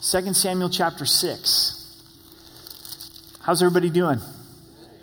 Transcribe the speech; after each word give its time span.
2 0.00 0.32
Samuel 0.32 0.70
chapter 0.70 1.04
6. 1.04 2.02
How's 3.40 3.60
everybody 3.60 3.90
doing? 3.90 4.20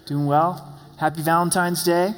Doing 0.06 0.26
well? 0.26 0.80
Happy 0.98 1.22
Valentine's 1.22 1.84
Day. 1.84 2.14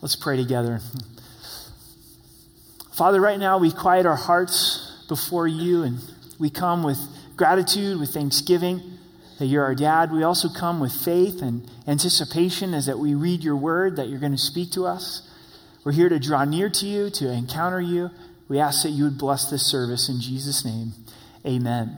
Let's 0.00 0.16
pray 0.16 0.36
together. 0.36 0.80
Father, 2.92 3.20
right 3.20 3.38
now 3.38 3.58
we 3.58 3.70
quiet 3.70 4.04
our 4.04 4.16
hearts 4.16 5.04
before 5.08 5.46
you 5.46 5.84
and 5.84 6.00
we 6.40 6.50
come 6.50 6.82
with 6.82 6.98
gratitude, 7.36 8.00
with 8.00 8.12
thanksgiving 8.12 8.80
that 9.38 9.46
you're 9.46 9.64
our 9.64 9.76
dad. 9.76 10.10
We 10.10 10.24
also 10.24 10.48
come 10.48 10.80
with 10.80 10.92
faith 10.92 11.40
and 11.40 11.70
anticipation 11.86 12.74
as 12.74 12.86
that 12.86 12.98
we 12.98 13.14
read 13.14 13.44
your 13.44 13.56
word, 13.56 13.94
that 13.94 14.08
you're 14.08 14.18
going 14.18 14.32
to 14.32 14.38
speak 14.38 14.72
to 14.72 14.86
us. 14.86 15.22
We're 15.84 15.92
here 15.92 16.08
to 16.08 16.18
draw 16.18 16.44
near 16.44 16.68
to 16.68 16.86
you, 16.86 17.10
to 17.10 17.30
encounter 17.30 17.80
you. 17.80 18.10
We 18.52 18.58
ask 18.58 18.82
that 18.82 18.90
you 18.90 19.04
would 19.04 19.16
bless 19.16 19.50
this 19.50 19.66
service 19.66 20.10
in 20.10 20.20
Jesus' 20.20 20.62
name. 20.62 20.92
Amen. 21.46 21.96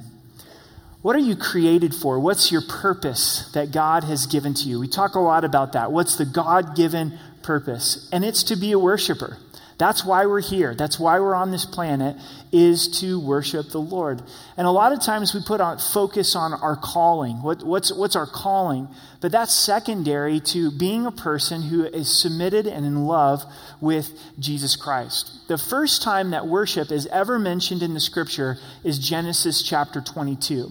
What 1.02 1.16
are 1.16 1.18
you 1.18 1.34
created 1.34 1.92
for? 1.92 2.20
What's 2.20 2.52
your 2.52 2.62
purpose 2.62 3.50
that 3.54 3.72
God 3.72 4.04
has 4.04 4.26
given 4.26 4.54
to 4.54 4.68
you? 4.68 4.78
We 4.78 4.86
talk 4.86 5.16
a 5.16 5.18
lot 5.18 5.42
about 5.44 5.72
that. 5.72 5.90
What's 5.90 6.14
the 6.14 6.24
God 6.24 6.76
given 6.76 7.18
purpose? 7.42 8.08
And 8.12 8.24
it's 8.24 8.44
to 8.44 8.54
be 8.54 8.70
a 8.70 8.78
worshiper. 8.78 9.36
That's 9.84 10.02
why 10.02 10.24
we're 10.24 10.40
here. 10.40 10.74
That's 10.74 10.98
why 10.98 11.20
we're 11.20 11.34
on 11.34 11.50
this 11.50 11.66
planet 11.66 12.16
is 12.50 13.00
to 13.00 13.20
worship 13.20 13.68
the 13.68 13.82
Lord. 13.82 14.22
And 14.56 14.66
a 14.66 14.70
lot 14.70 14.94
of 14.94 15.02
times 15.02 15.34
we 15.34 15.42
put 15.46 15.60
on 15.60 15.76
focus 15.76 16.34
on 16.34 16.54
our 16.54 16.74
calling. 16.74 17.42
What, 17.42 17.62
what's, 17.62 17.92
what's 17.92 18.16
our 18.16 18.26
calling? 18.26 18.88
But 19.20 19.30
that's 19.30 19.52
secondary 19.52 20.40
to 20.40 20.70
being 20.70 21.04
a 21.04 21.12
person 21.12 21.60
who 21.60 21.84
is 21.84 22.08
submitted 22.18 22.66
and 22.66 22.86
in 22.86 23.04
love 23.04 23.44
with 23.78 24.10
Jesus 24.38 24.74
Christ. 24.74 25.30
The 25.48 25.58
first 25.58 26.00
time 26.00 26.30
that 26.30 26.46
worship 26.46 26.90
is 26.90 27.06
ever 27.08 27.38
mentioned 27.38 27.82
in 27.82 27.92
the 27.92 28.00
scripture 28.00 28.56
is 28.84 28.98
Genesis 28.98 29.62
chapter 29.62 30.00
22. 30.00 30.70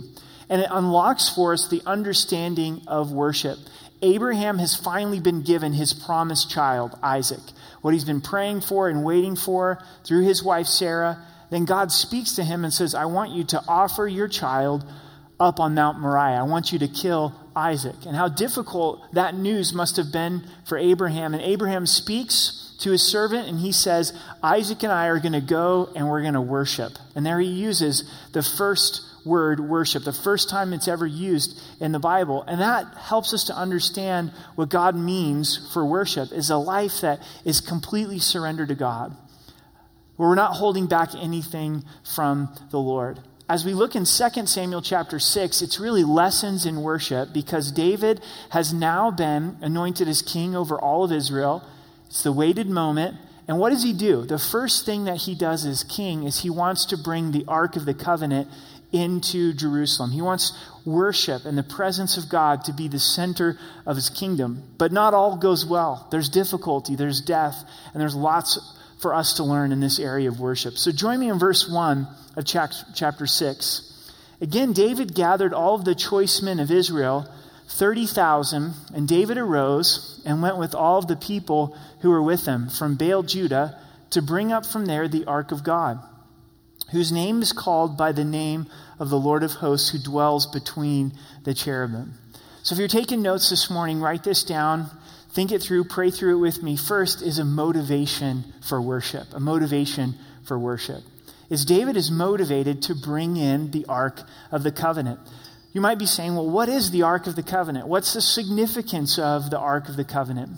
And 0.50 0.60
it 0.60 0.70
unlocks 0.72 1.30
for 1.30 1.54
us 1.54 1.68
the 1.68 1.84
understanding 1.86 2.82
of 2.88 3.12
worship. 3.12 3.60
Abraham 4.04 4.60
has 4.60 4.76
finally 4.76 5.20
been 5.20 5.42
given 5.42 5.74
his 5.74 5.94
promised 5.94 6.52
child, 6.52 6.98
Isaac 7.02 7.42
what 7.84 7.94
he's 7.94 8.06
been 8.06 8.22
praying 8.22 8.62
for 8.62 8.88
and 8.88 9.04
waiting 9.04 9.36
for 9.36 9.84
through 10.06 10.24
his 10.24 10.42
wife 10.42 10.68
Sarah, 10.68 11.22
then 11.52 11.66
God 11.66 11.92
speaks 11.92 12.36
to 12.36 12.44
him 12.44 12.64
and 12.64 12.74
says, 12.74 12.96
I 12.96 13.06
want 13.06 13.32
you 13.32 13.44
to 13.44 13.62
offer 13.68 14.08
your 14.08 14.30
child 14.30 14.86
up 15.38 15.60
on 15.60 15.76
Mount 15.76 16.00
Moriah. 16.00 16.40
I 16.40 16.44
want 16.44 16.72
you 16.72 16.80
to 16.80 16.88
kill 16.88 17.34
Isaac. 17.54 18.06
And 18.08 18.16
how 18.16 18.30
difficult 18.30 19.14
that 19.14 19.36
news 19.36 19.74
must 19.74 19.98
have 19.98 20.14
been 20.14 20.48
for 20.66 20.78
Abraham. 20.78 21.34
And 21.34 21.44
Abraham 21.44 21.86
speaks 21.86 22.74
to 22.80 22.92
his 22.92 23.04
servant 23.04 23.50
and 23.50 23.60
he 23.60 23.74
says, 23.74 24.18
Isaac 24.42 24.82
and 24.84 24.92
I 24.92 25.08
are 25.08 25.20
going 25.20 25.34
to 25.34 25.42
go 25.42 25.92
and 25.94 26.08
we're 26.08 26.22
going 26.22 26.36
to 26.36 26.42
worship. 26.42 26.94
And 27.16 27.26
there 27.26 27.42
he 27.42 27.50
uses 27.50 28.10
the 28.32 28.44
first 28.44 29.02
word 29.26 29.60
worship, 29.60 30.04
the 30.04 30.14
first 30.14 30.50
time 30.50 30.74
it's 30.74 30.88
ever 30.88 31.06
used 31.06 31.62
in 31.80 31.92
the 31.92 32.00
Bible. 32.00 32.44
And 32.44 32.62
that 32.62 32.96
helps 32.98 33.34
us 33.34 33.46
to 33.46 33.56
understand 33.56 34.32
what 34.56 34.70
God 34.70 34.96
means 34.96 35.70
for 35.74 35.86
worship 35.86 36.32
is 36.32 36.50
a 36.50 36.58
life 36.58 37.02
that 37.02 37.22
is 37.46 37.62
completely 37.62 38.20
surrendered 38.20 38.70
to 38.70 38.76
God, 38.76 39.16
where 40.18 40.30
we're 40.30 40.36
not 40.36 40.56
holding 40.56 40.88
back 40.88 41.16
anything 41.16 41.84
from 42.04 42.50
the 42.72 42.80
Lord. 42.80 43.20
As 43.50 43.66
we 43.66 43.74
look 43.74 43.96
in 43.96 44.06
2 44.06 44.46
Samuel 44.48 44.82
chapter 44.82 45.20
6, 45.20 45.62
it's 45.62 45.80
really 45.80 46.04
lessons 46.04 46.66
in 46.66 46.82
worship 46.82 47.34
because 47.34 47.72
David 47.72 48.22
has 48.52 48.74
now 48.74 49.12
been 49.12 49.58
anointed 49.62 50.08
as 50.08 50.22
king 50.22 50.56
over 50.56 50.80
all 50.80 51.04
of 51.04 51.12
Israel. 51.12 51.62
It's 52.08 52.24
the 52.24 52.32
waited 52.32 52.68
moment. 52.68 53.18
And 53.48 53.60
what 53.60 53.72
does 53.72 53.84
he 53.84 53.92
do? 53.92 54.24
The 54.24 54.40
first 54.40 54.86
thing 54.86 55.04
that 55.06 55.18
he 55.18 55.36
does 55.36 55.66
as 55.66 55.84
king 55.84 56.24
is 56.24 56.42
he 56.42 56.50
wants 56.50 56.86
to 56.86 56.98
bring 56.98 57.32
the 57.32 57.44
Ark 57.48 57.76
of 57.76 57.86
the 57.86 57.94
Covenant 57.94 58.48
into 58.94 59.54
Jerusalem. 59.54 60.12
He 60.12 60.22
wants 60.22 60.54
worship 60.86 61.46
and 61.46 61.58
the 61.58 61.64
presence 61.64 62.16
of 62.16 62.30
God 62.30 62.64
to 62.66 62.74
be 62.74 62.88
the 62.88 63.00
center 63.00 63.58
of 63.86 63.96
his 63.96 64.10
kingdom. 64.10 64.64
But 64.78 64.92
not 64.92 65.14
all 65.14 65.36
goes 65.36 65.66
well. 65.66 66.08
There's 66.12 66.30
difficulty, 66.30 66.96
there's 66.96 67.20
death, 67.20 67.66
and 67.92 68.00
there's 68.00 68.16
lots 68.16 68.78
for 69.02 69.14
us 69.14 69.34
to 69.34 69.44
learn 69.44 69.72
in 69.72 69.80
this 69.80 70.00
area 70.00 70.30
of 70.30 70.40
worship. 70.40 70.78
So 70.78 70.92
join 70.92 71.20
me 71.20 71.30
in 71.30 71.40
verse 71.40 71.68
1 71.68 72.08
of 72.38 72.46
chapter 72.46 73.28
6. 73.28 74.12
Again, 74.40 74.74
David 74.74 75.16
gathered 75.16 75.54
all 75.54 75.76
of 75.76 75.86
the 75.86 75.96
choice 75.96 76.42
men 76.42 76.60
of 76.60 76.72
Israel, 76.72 77.28
30,000, 77.70 78.74
and 78.94 79.08
David 79.08 79.38
arose 79.38 80.22
and 80.26 80.42
went 80.42 80.58
with 80.58 80.76
all 80.76 81.00
of 81.00 81.08
the 81.08 81.16
people 81.16 81.76
who 82.02 82.12
were 82.12 82.22
with 82.22 82.46
him 82.46 82.70
from 82.70 82.96
Baal, 82.96 83.24
Judah, 83.24 83.80
to 84.12 84.22
bring 84.22 84.52
up 84.52 84.66
from 84.66 84.86
there 84.86 85.08
the 85.08 85.26
ark 85.26 85.52
of 85.52 85.64
God 85.64 86.00
whose 86.94 87.12
name 87.12 87.42
is 87.42 87.52
called 87.52 87.98
by 87.98 88.12
the 88.12 88.24
name 88.24 88.68
of 89.00 89.10
the 89.10 89.20
Lord 89.20 89.44
of 89.44 89.54
hosts 89.54 89.90
who 89.90 89.98
dwells 89.98 90.46
between 90.46 91.12
the 91.44 91.54
cherubim. 91.54 92.14
So 92.62 92.74
if 92.74 92.80
you're 92.80 92.88
taking 92.88 93.22
notes 93.22 93.50
this 93.50 93.70
morning, 93.70 94.00
write 94.00 94.24
this 94.24 94.44
down, 94.44 94.90
think 95.32 95.52
it 95.52 95.62
through, 95.62 95.86
pray 95.86 96.12
through 96.12 96.38
it 96.38 96.40
with 96.40 96.64
me. 96.64 96.78
First 96.78 97.22
is 97.22 97.40
a 97.40 97.44
motivation 97.44 98.46
for 98.62 98.80
worship, 98.80 99.34
a 99.34 99.40
motivation 99.40 100.16
for 100.46 100.58
worship. 100.58 101.02
Is 101.50 101.66
David 101.66 101.98
is 101.98 102.10
motivated 102.10 102.84
to 102.84 102.96
bring 102.96 103.38
in 103.38 103.72
the 103.72 103.86
Ark 103.88 104.22
of 104.52 104.64
the 104.64 104.72
Covenant. 104.72 105.20
You 105.74 105.82
might 105.82 105.98
be 105.98 106.06
saying, 106.06 106.36
well, 106.36 106.50
what 106.50 106.70
is 106.70 106.92
the 106.92 107.02
Ark 107.02 107.26
of 107.26 107.36
the 107.36 107.44
Covenant? 107.44 107.88
What's 107.88 108.14
the 108.14 108.22
significance 108.22 109.18
of 109.18 109.50
the 109.50 109.60
Ark 109.60 109.90
of 109.90 109.98
the 109.98 110.06
Covenant? 110.06 110.52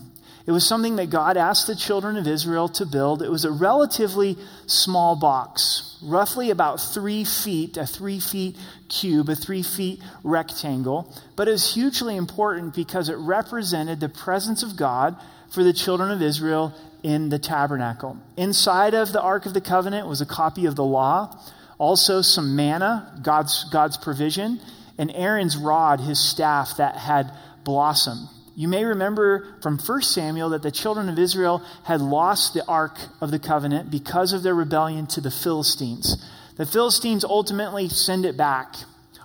It 0.47 0.51
was 0.51 0.67
something 0.67 0.97
that 0.97 1.09
God 1.09 1.37
asked 1.37 1.65
the 1.65 1.75
children 1.75 2.17
of 2.17 2.27
Israel 2.27 2.69
to 2.69 2.85
build. 2.85 3.23
It 3.23 3.31
was 3.31 3.45
a 3.45 3.51
relatively 3.51 4.37
small 4.67 5.15
box, 5.15 5.97
roughly 6.03 6.51
about 6.51 6.79
three 6.79 7.23
feet, 7.23 7.77
a 7.77 7.87
three 7.87 8.19
feet 8.19 8.55
cube, 8.87 9.27
a 9.27 9.35
three 9.35 9.63
feet 9.63 10.01
rectangle. 10.23 11.11
But 11.35 11.47
it 11.47 11.51
was 11.51 11.73
hugely 11.73 12.15
important 12.15 12.75
because 12.75 13.09
it 13.09 13.17
represented 13.17 13.99
the 13.99 14.09
presence 14.09 14.61
of 14.61 14.75
God 14.75 15.15
for 15.51 15.63
the 15.63 15.73
children 15.73 16.11
of 16.11 16.21
Israel 16.21 16.73
in 17.01 17.29
the 17.29 17.39
tabernacle. 17.39 18.17
Inside 18.37 18.93
of 18.93 19.11
the 19.11 19.21
Ark 19.21 19.47
of 19.47 19.55
the 19.55 19.61
Covenant 19.61 20.07
was 20.07 20.21
a 20.21 20.25
copy 20.27 20.67
of 20.67 20.75
the 20.75 20.83
law, 20.83 21.39
also 21.79 22.21
some 22.21 22.55
manna, 22.55 23.19
God's, 23.23 23.63
God's 23.71 23.97
provision, 23.97 24.59
and 24.97 25.11
Aaron's 25.15 25.57
rod, 25.57 25.99
his 25.99 26.19
staff 26.19 26.77
that 26.77 26.97
had 26.97 27.31
blossomed. 27.63 28.27
You 28.55 28.69
may 28.69 28.85
remember 28.85 29.57
from 29.61 29.77
1 29.77 30.01
Samuel 30.01 30.49
that 30.51 30.63
the 30.63 30.71
children 30.71 31.09
of 31.09 31.19
Israel 31.19 31.61
had 31.83 31.99
lost 31.99 32.53
the 32.53 32.65
Ark 32.65 32.97
of 33.19 33.29
the 33.29 33.39
Covenant 33.39 33.91
because 33.91 34.31
of 34.31 34.43
their 34.43 34.55
rebellion 34.55 35.07
to 35.07 35.21
the 35.21 35.31
Philistines. 35.31 36.25
The 36.55 36.65
Philistines 36.65 37.25
ultimately 37.25 37.89
send 37.89 38.25
it 38.25 38.37
back 38.37 38.75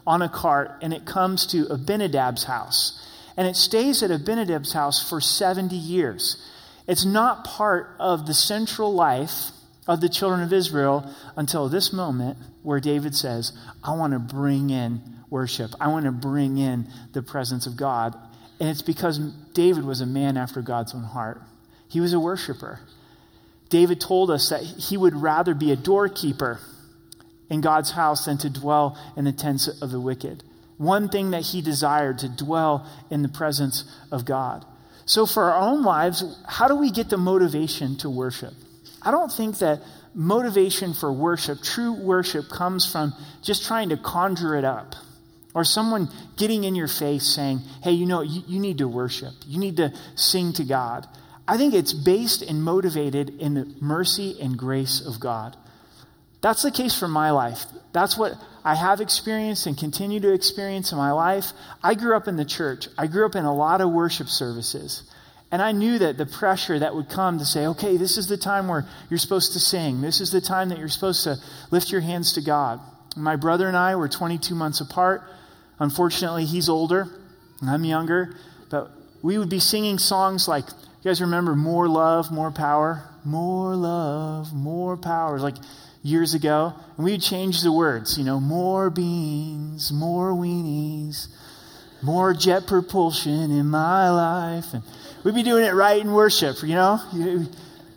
on 0.04 0.20
a 0.20 0.28
cart, 0.28 0.78
and 0.82 0.92
it 0.92 1.06
comes 1.06 1.46
to 1.48 1.66
Abinadab's 1.66 2.44
house. 2.44 3.06
And 3.36 3.46
it 3.46 3.54
stays 3.54 4.02
at 4.02 4.10
Abinadab's 4.10 4.72
house 4.72 5.08
for 5.08 5.20
70 5.20 5.76
years. 5.76 6.44
It's 6.88 7.04
not 7.04 7.44
part 7.44 7.94
of 8.00 8.26
the 8.26 8.34
central 8.34 8.92
life 8.92 9.52
of 9.86 10.00
the 10.00 10.08
children 10.08 10.42
of 10.42 10.52
Israel 10.52 11.08
until 11.36 11.68
this 11.68 11.92
moment 11.92 12.36
where 12.64 12.80
David 12.80 13.14
says, 13.14 13.52
I 13.84 13.94
want 13.94 14.12
to 14.12 14.18
bring 14.18 14.70
in 14.70 15.00
worship. 15.30 15.70
I 15.80 15.88
want 15.88 16.06
to 16.06 16.12
bring 16.12 16.58
in 16.58 16.88
the 17.12 17.22
presence 17.22 17.66
of 17.66 17.76
God. 17.76 18.16
And 18.60 18.68
it's 18.68 18.82
because 18.82 19.18
David 19.54 19.84
was 19.84 20.02
a 20.02 20.06
man 20.06 20.36
after 20.36 20.60
God's 20.60 20.94
own 20.94 21.02
heart. 21.02 21.40
He 21.88 22.00
was 22.00 22.12
a 22.12 22.20
worshiper. 22.20 22.78
David 23.70 24.00
told 24.00 24.30
us 24.30 24.50
that 24.50 24.62
he 24.62 24.96
would 24.96 25.14
rather 25.14 25.54
be 25.54 25.72
a 25.72 25.76
doorkeeper 25.76 26.60
in 27.48 27.62
God's 27.62 27.92
house 27.92 28.26
than 28.26 28.36
to 28.38 28.50
dwell 28.50 28.98
in 29.16 29.24
the 29.24 29.32
tents 29.32 29.66
of 29.66 29.90
the 29.90 30.00
wicked. 30.00 30.44
One 30.76 31.08
thing 31.08 31.30
that 31.30 31.42
he 31.42 31.62
desired 31.62 32.18
to 32.18 32.28
dwell 32.28 32.86
in 33.10 33.22
the 33.22 33.28
presence 33.28 33.84
of 34.12 34.24
God. 34.24 34.64
So, 35.06 35.26
for 35.26 35.50
our 35.50 35.60
own 35.60 35.82
lives, 35.82 36.22
how 36.46 36.68
do 36.68 36.76
we 36.76 36.90
get 36.90 37.10
the 37.10 37.16
motivation 37.16 37.96
to 37.98 38.10
worship? 38.10 38.54
I 39.02 39.10
don't 39.10 39.32
think 39.32 39.58
that 39.58 39.80
motivation 40.14 40.94
for 40.94 41.12
worship, 41.12 41.62
true 41.62 41.92
worship, 41.92 42.48
comes 42.48 42.90
from 42.90 43.14
just 43.42 43.66
trying 43.66 43.88
to 43.88 43.96
conjure 43.96 44.56
it 44.56 44.64
up. 44.64 44.94
Or 45.54 45.64
someone 45.64 46.08
getting 46.36 46.64
in 46.64 46.74
your 46.74 46.88
face 46.88 47.26
saying, 47.26 47.60
hey, 47.82 47.92
you 47.92 48.06
know, 48.06 48.22
you, 48.22 48.42
you 48.46 48.60
need 48.60 48.78
to 48.78 48.88
worship. 48.88 49.32
You 49.46 49.58
need 49.58 49.78
to 49.78 49.92
sing 50.14 50.52
to 50.54 50.64
God. 50.64 51.06
I 51.48 51.56
think 51.56 51.74
it's 51.74 51.92
based 51.92 52.42
and 52.42 52.62
motivated 52.62 53.30
in 53.40 53.54
the 53.54 53.74
mercy 53.80 54.36
and 54.40 54.56
grace 54.56 55.04
of 55.04 55.18
God. 55.18 55.56
That's 56.42 56.62
the 56.62 56.70
case 56.70 56.98
for 56.98 57.08
my 57.08 57.32
life. 57.32 57.64
That's 57.92 58.16
what 58.16 58.34
I 58.64 58.74
have 58.74 59.00
experienced 59.00 59.66
and 59.66 59.76
continue 59.76 60.20
to 60.20 60.32
experience 60.32 60.92
in 60.92 60.98
my 60.98 61.12
life. 61.12 61.52
I 61.82 61.94
grew 61.94 62.16
up 62.16 62.28
in 62.28 62.36
the 62.36 62.44
church, 62.44 62.88
I 62.96 63.06
grew 63.08 63.26
up 63.26 63.34
in 63.34 63.44
a 63.44 63.54
lot 63.54 63.80
of 63.80 63.90
worship 63.90 64.28
services. 64.28 65.10
And 65.52 65.60
I 65.60 65.72
knew 65.72 65.98
that 65.98 66.16
the 66.16 66.26
pressure 66.26 66.78
that 66.78 66.94
would 66.94 67.08
come 67.08 67.38
to 67.40 67.44
say, 67.44 67.66
okay, 67.66 67.96
this 67.96 68.16
is 68.16 68.28
the 68.28 68.36
time 68.36 68.68
where 68.68 68.86
you're 69.08 69.18
supposed 69.18 69.52
to 69.54 69.58
sing. 69.58 70.00
This 70.00 70.20
is 70.20 70.30
the 70.30 70.40
time 70.40 70.68
that 70.68 70.78
you're 70.78 70.88
supposed 70.88 71.24
to 71.24 71.38
lift 71.72 71.90
your 71.90 72.02
hands 72.02 72.34
to 72.34 72.40
God. 72.40 72.78
My 73.16 73.34
brother 73.34 73.66
and 73.66 73.76
I 73.76 73.96
were 73.96 74.08
22 74.08 74.54
months 74.54 74.80
apart. 74.80 75.22
Unfortunately, 75.80 76.44
he's 76.44 76.68
older, 76.68 77.08
I'm 77.66 77.84
younger, 77.84 78.36
but 78.70 78.90
we 79.22 79.38
would 79.38 79.48
be 79.48 79.58
singing 79.58 79.98
songs 79.98 80.46
like, 80.46 80.66
you 80.66 81.10
guys 81.10 81.20
remember 81.20 81.56
More 81.56 81.88
Love, 81.88 82.30
More 82.30 82.50
Power? 82.50 83.08
More 83.24 83.74
Love, 83.74 84.52
More 84.52 84.96
Power. 84.96 85.38
Like, 85.38 85.56
years 86.02 86.34
ago, 86.34 86.72
and 86.96 87.04
we 87.04 87.12
would 87.12 87.22
change 87.22 87.62
the 87.62 87.72
words, 87.72 88.16
you 88.16 88.24
know, 88.24 88.40
more 88.40 88.88
beans, 88.88 89.92
more 89.92 90.32
weenies, 90.32 91.28
more 92.02 92.32
jet 92.32 92.66
propulsion 92.66 93.50
in 93.50 93.66
my 93.66 94.08
life. 94.10 94.72
And 94.72 94.82
we'd 95.24 95.34
be 95.34 95.42
doing 95.42 95.64
it 95.64 95.74
right 95.74 96.00
in 96.00 96.12
worship, 96.12 96.62
you 96.62 96.74
know? 96.74 97.00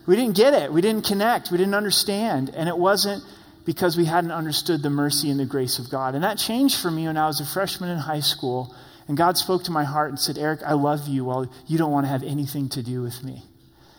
We 0.06 0.16
didn't 0.16 0.36
get 0.36 0.52
it. 0.52 0.70
We 0.70 0.82
didn't 0.82 1.06
connect. 1.06 1.50
We 1.50 1.56
didn't 1.56 1.74
understand. 1.74 2.50
And 2.54 2.68
it 2.68 2.76
wasn't 2.76 3.24
because 3.64 3.96
we 3.96 4.04
hadn't 4.04 4.30
understood 4.30 4.82
the 4.82 4.90
mercy 4.90 5.30
and 5.30 5.40
the 5.40 5.46
grace 5.46 5.78
of 5.78 5.90
God. 5.90 6.14
And 6.14 6.24
that 6.24 6.38
changed 6.38 6.80
for 6.80 6.90
me 6.90 7.06
when 7.06 7.16
I 7.16 7.26
was 7.26 7.40
a 7.40 7.46
freshman 7.46 7.90
in 7.90 7.98
high 7.98 8.20
school. 8.20 8.74
And 9.08 9.16
God 9.16 9.36
spoke 9.36 9.64
to 9.64 9.70
my 9.70 9.84
heart 9.84 10.10
and 10.10 10.18
said, 10.18 10.38
Eric, 10.38 10.60
I 10.64 10.74
love 10.74 11.08
you 11.08 11.24
while 11.24 11.50
you 11.66 11.78
don't 11.78 11.90
want 11.90 12.04
to 12.04 12.10
have 12.10 12.22
anything 12.22 12.68
to 12.70 12.82
do 12.82 13.02
with 13.02 13.22
me. 13.22 13.42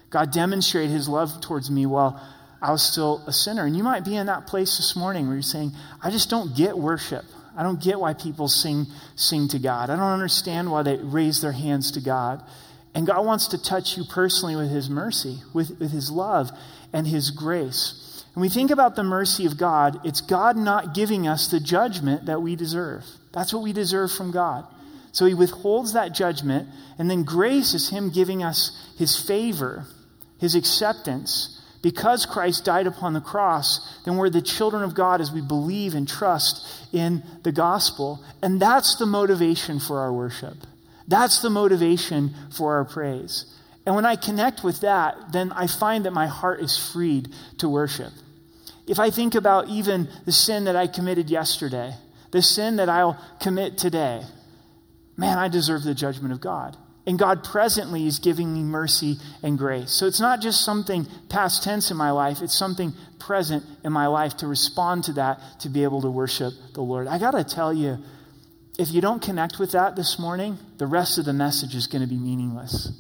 God 0.10 0.32
demonstrated 0.32 0.92
his 0.92 1.10
love 1.10 1.42
towards 1.42 1.70
me 1.70 1.86
while 1.86 2.22
I 2.62 2.72
was 2.72 2.84
still 2.84 3.24
a 3.28 3.34
sinner. 3.34 3.66
And 3.66 3.76
you 3.76 3.84
might 3.84 4.06
be 4.06 4.16
in 4.16 4.28
that 4.28 4.48
place 4.48 4.78
this 4.78 4.96
morning 4.96 5.26
where 5.26 5.36
you're 5.36 5.44
saying, 5.44 5.72
I 6.02 6.10
just 6.10 6.30
don't 6.30 6.56
get 6.56 6.78
worship. 6.78 7.26
I 7.58 7.64
don't 7.64 7.82
get 7.82 8.00
why 8.00 8.14
people 8.14 8.48
sing, 8.48 8.86
sing 9.16 9.48
to 9.50 9.60
God. 9.60 9.90
I 9.90 9.96
don't 9.96 10.06
understand 10.06 10.72
why 10.72 10.84
they 10.84 10.98
raise 10.98 11.42
their 11.42 11.54
hands 11.54 11.92
to 11.92 12.02
God. 12.02 12.44
And 12.94 13.06
God 13.06 13.26
wants 13.26 13.48
to 13.48 13.62
touch 13.62 13.98
you 13.98 14.04
personally 14.10 14.56
with 14.56 14.70
his 14.70 14.90
mercy, 14.90 15.40
with, 15.54 15.80
with 15.80 15.92
his 15.92 16.12
love 16.12 16.52
and 16.94 17.08
his 17.08 17.30
grace. 17.30 18.05
When 18.36 18.42
we 18.42 18.50
think 18.50 18.70
about 18.70 18.98
the 18.98 19.04
mercy 19.04 19.46
of 19.46 19.58
God, 19.58 20.06
it's 20.06 20.20
God 20.20 20.58
not 20.58 20.94
giving 20.94 21.26
us 21.26 21.48
the 21.48 21.62
judgment 21.62 22.26
that 22.26 22.42
we 22.42 22.58
deserve. 22.58 23.06
That's 23.32 23.54
what 23.54 23.64
we 23.64 23.72
deserve 23.72 24.12
from 24.12 24.32
God. 24.32 24.66
So 25.14 25.26
he 25.26 25.34
withholds 25.34 25.94
that 25.94 26.14
judgment, 26.14 26.68
and 27.00 27.10
then 27.10 27.24
grace 27.24 27.74
is 27.74 27.92
him 27.92 28.10
giving 28.10 28.44
us 28.44 28.78
his 28.98 29.18
favor, 29.18 29.86
his 30.38 30.54
acceptance. 30.54 31.62
Because 31.82 32.26
Christ 32.26 32.66
died 32.66 32.88
upon 32.88 33.14
the 33.14 33.22
cross, 33.22 34.02
then 34.04 34.18
we're 34.18 34.30
the 34.30 34.42
children 34.42 34.84
of 34.84 34.96
God 34.96 35.22
as 35.22 35.32
we 35.32 35.40
believe 35.40 35.96
and 35.96 36.06
trust 36.06 36.68
in 36.92 37.24
the 37.44 37.54
gospel. 37.54 38.22
And 38.42 38.62
that's 38.62 38.98
the 38.98 39.06
motivation 39.06 39.80
for 39.80 40.00
our 40.00 40.12
worship. 40.12 40.58
That's 41.08 41.42
the 41.42 41.50
motivation 41.50 42.36
for 42.52 42.74
our 42.76 42.84
praise. 42.84 43.46
And 43.86 43.96
when 43.96 44.06
I 44.06 44.18
connect 44.18 44.62
with 44.62 44.82
that, 44.82 45.32
then 45.32 45.54
I 45.54 45.68
find 45.68 46.04
that 46.04 46.12
my 46.12 46.28
heart 46.28 46.60
is 46.60 46.78
freed 46.92 47.30
to 47.60 47.70
worship. 47.70 48.12
If 48.88 49.00
I 49.00 49.10
think 49.10 49.36
about 49.36 49.68
even 49.68 50.08
the 50.26 50.32
sin 50.32 50.66
that 50.66 50.76
I 50.76 50.88
committed 50.88 51.30
yesterday, 51.30 51.94
the 52.32 52.42
sin 52.42 52.76
that 52.76 52.90
I'll 52.90 53.20
commit 53.42 53.78
today, 53.78 54.22
man, 55.18 55.38
I 55.38 55.48
deserve 55.48 55.84
the 55.84 55.96
judgment 55.96 56.34
of 56.34 56.42
God. 56.42 56.78
And 57.08 57.20
God 57.20 57.44
presently 57.44 58.08
is 58.08 58.18
giving 58.18 58.52
me 58.52 58.64
mercy 58.64 59.18
and 59.44 59.58
grace. 59.58 59.92
So 59.92 60.08
it's 60.08 60.20
not 60.20 60.42
just 60.42 60.66
something 60.66 61.06
past 61.30 61.64
tense 61.64 61.92
in 61.92 61.98
my 61.98 62.10
life, 62.12 62.42
it's 62.42 62.58
something 62.58 62.94
present 63.20 63.64
in 63.84 63.94
my 63.94 64.08
life 64.08 64.38
to 64.38 64.48
respond 64.48 65.04
to 65.06 65.14
that, 65.14 65.40
to 65.60 65.70
be 65.70 65.84
able 65.84 66.02
to 66.02 66.10
worship 66.10 66.54
the 66.74 66.82
Lord. 66.82 67.08
I 67.08 67.20
got 67.20 67.32
to 67.32 67.44
tell 67.44 67.72
you, 67.74 68.00
if 68.80 68.92
you 68.92 69.02
don't 69.02 69.22
connect 69.22 69.60
with 69.60 69.72
that 69.72 69.96
this 69.96 70.20
morning, 70.20 70.58
the 70.78 70.88
rest 70.88 71.18
of 71.18 71.26
the 71.26 71.34
message 71.34 71.76
is 71.76 71.88
going 71.88 72.02
to 72.02 72.08
be 72.10 72.18
meaningless. 72.18 72.92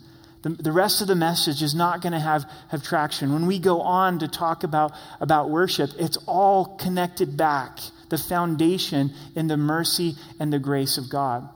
The, 0.45 0.51
the 0.51 0.71
rest 0.71 1.01
of 1.01 1.07
the 1.07 1.15
message 1.15 1.63
is 1.63 1.73
not 1.73 2.01
going 2.01 2.13
to 2.13 2.19
have, 2.19 2.45
have 2.67 2.83
traction. 2.83 3.33
When 3.33 3.47
we 3.47 3.57
go 3.57 3.81
on 3.81 4.19
to 4.19 4.27
talk 4.27 4.63
about, 4.63 4.91
about 5.19 5.49
worship, 5.49 5.89
it's 5.97 6.17
all 6.27 6.77
connected 6.77 7.35
back, 7.35 7.79
the 8.09 8.19
foundation 8.19 9.11
in 9.35 9.47
the 9.47 9.57
mercy 9.57 10.13
and 10.39 10.53
the 10.53 10.59
grace 10.59 10.99
of 10.99 11.09
God. 11.09 11.49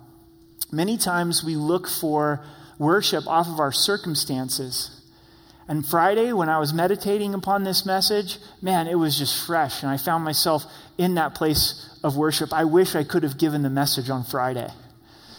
Many 0.72 0.98
times 0.98 1.44
we 1.44 1.56
look 1.56 1.88
for 1.88 2.44
worship 2.80 3.28
off 3.28 3.48
of 3.48 3.60
our 3.60 3.72
circumstances. 3.72 5.06
And 5.68 5.86
Friday, 5.86 6.34
when 6.34 6.50
I 6.50 6.58
was 6.58 6.74
meditating 6.74 7.36
upon 7.36 7.64
this 7.64 7.86
message, 7.86 8.40
man, 8.60 8.88
it 8.88 8.96
was 8.96 9.20
just 9.20 9.46
fresh. 9.46 9.84
And 9.84 9.92
I 9.92 9.98
found 9.98 10.24
myself 10.24 10.66
in 10.98 11.14
that 11.14 11.36
place 11.36 11.96
of 12.04 12.18
worship. 12.18 12.52
I 12.52 12.64
wish 12.64 12.96
I 12.96 13.04
could 13.04 13.22
have 13.22 13.38
given 13.38 13.62
the 13.62 13.70
message 13.70 14.10
on 14.10 14.24
Friday. 14.24 14.72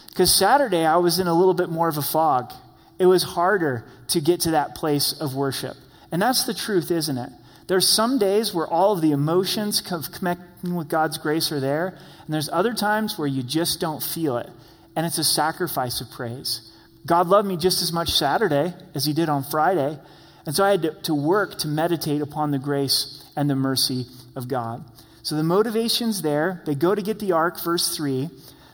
Because 0.07 0.33
Saturday, 0.33 0.87
I 0.87 0.99
was 0.99 1.19
in 1.19 1.27
a 1.27 1.35
little 1.35 1.55
bit 1.55 1.69
more 1.69 1.89
of 1.89 1.99
a 1.99 2.03
fog. 2.03 2.53
It 3.01 3.07
was 3.07 3.25
harder 3.25 3.85
to 4.09 4.21
get 4.21 4.43
to 4.43 4.53
that 4.53 4.77
place 4.77 5.13
of 5.21 5.35
worship. 5.35 5.77
And 6.13 6.23
that's 6.23 6.45
the 6.45 6.55
truth, 6.55 6.93
isn't 6.93 7.19
it? 7.19 7.31
There's 7.67 7.89
some 7.89 8.19
days 8.19 8.55
where 8.55 8.69
all 8.69 8.93
of 8.93 9.01
the 9.01 9.11
emotions 9.11 9.83
of 9.91 10.13
connecting 10.13 10.77
with 10.77 10.89
God's 10.89 11.19
grace 11.19 11.51
are 11.51 11.61
there, 11.61 11.99
and 12.25 12.35
there's 12.35 12.49
other 12.49 12.75
times 12.75 13.19
where 13.19 13.27
you 13.29 13.43
just 13.43 13.81
don't 13.81 14.03
feel 14.03 14.37
it 14.37 14.51
and 14.97 15.07
it's 15.07 15.19
a 15.19 15.25
sacrifice 15.25 16.01
of 16.01 16.11
praise. 16.11 16.71
God 17.07 17.29
loved 17.29 17.49
me 17.49 17.57
just 17.57 17.83
as 17.83 17.93
much 17.93 18.11
Saturday 18.11 18.75
as 18.95 19.05
he 19.05 19.13
did 19.13 19.29
on 19.29 19.45
Friday. 19.45 19.99
And 20.47 20.55
so 20.55 20.65
I 20.65 20.73
had 20.73 20.83
to, 20.83 20.95
to 21.03 21.15
work 21.15 21.59
to 21.61 21.69
meditate 21.69 22.21
upon 22.21 22.51
the 22.51 22.59
grace 22.59 23.25
and 23.37 23.49
the 23.49 23.55
mercy 23.55 24.07
of 24.37 24.49
God. 24.49 24.85
So 25.23 25.37
the 25.37 25.43
motivation's 25.43 26.23
there. 26.23 26.63
They 26.67 26.75
go 26.75 26.95
to 26.95 27.03
get 27.03 27.19
the 27.19 27.33
ark, 27.33 27.63
verse 27.63 27.97
3. 27.97 28.29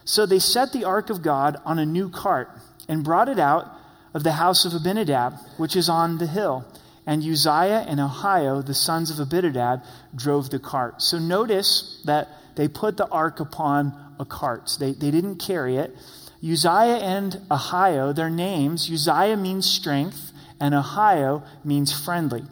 So 0.05 0.25
they 0.25 0.39
set 0.39 0.73
the 0.73 0.85
ark 0.85 1.09
of 1.09 1.21
God 1.21 1.57
on 1.65 1.79
a 1.79 1.85
new 1.85 2.09
cart 2.09 2.49
and 2.87 3.03
brought 3.03 3.29
it 3.29 3.39
out 3.39 3.71
of 4.13 4.23
the 4.23 4.33
house 4.33 4.65
of 4.65 4.73
Abinadab, 4.73 5.33
which 5.57 5.75
is 5.75 5.89
on 5.89 6.17
the 6.17 6.27
hill. 6.27 6.65
And 7.05 7.23
Uzziah 7.23 7.85
and 7.87 7.99
Ahio, 7.99 8.65
the 8.65 8.73
sons 8.73 9.09
of 9.09 9.19
Abinadab, 9.19 9.81
drove 10.15 10.49
the 10.49 10.59
cart. 10.59 11.01
So 11.01 11.17
notice 11.17 12.01
that 12.05 12.27
they 12.55 12.67
put 12.67 12.97
the 12.97 13.07
ark 13.07 13.39
upon 13.39 13.93
a 14.19 14.25
cart. 14.25 14.71
They, 14.79 14.91
they 14.91 15.11
didn't 15.11 15.37
carry 15.37 15.77
it. 15.77 15.95
Uzziah 16.43 16.97
and 16.97 17.33
Ahio, 17.49 18.13
their 18.13 18.29
names, 18.29 18.89
Uzziah 18.91 19.37
means 19.37 19.65
strength, 19.65 20.31
and 20.59 20.73
Ahio 20.73 21.43
means 21.63 21.93
friendly. 21.93 22.43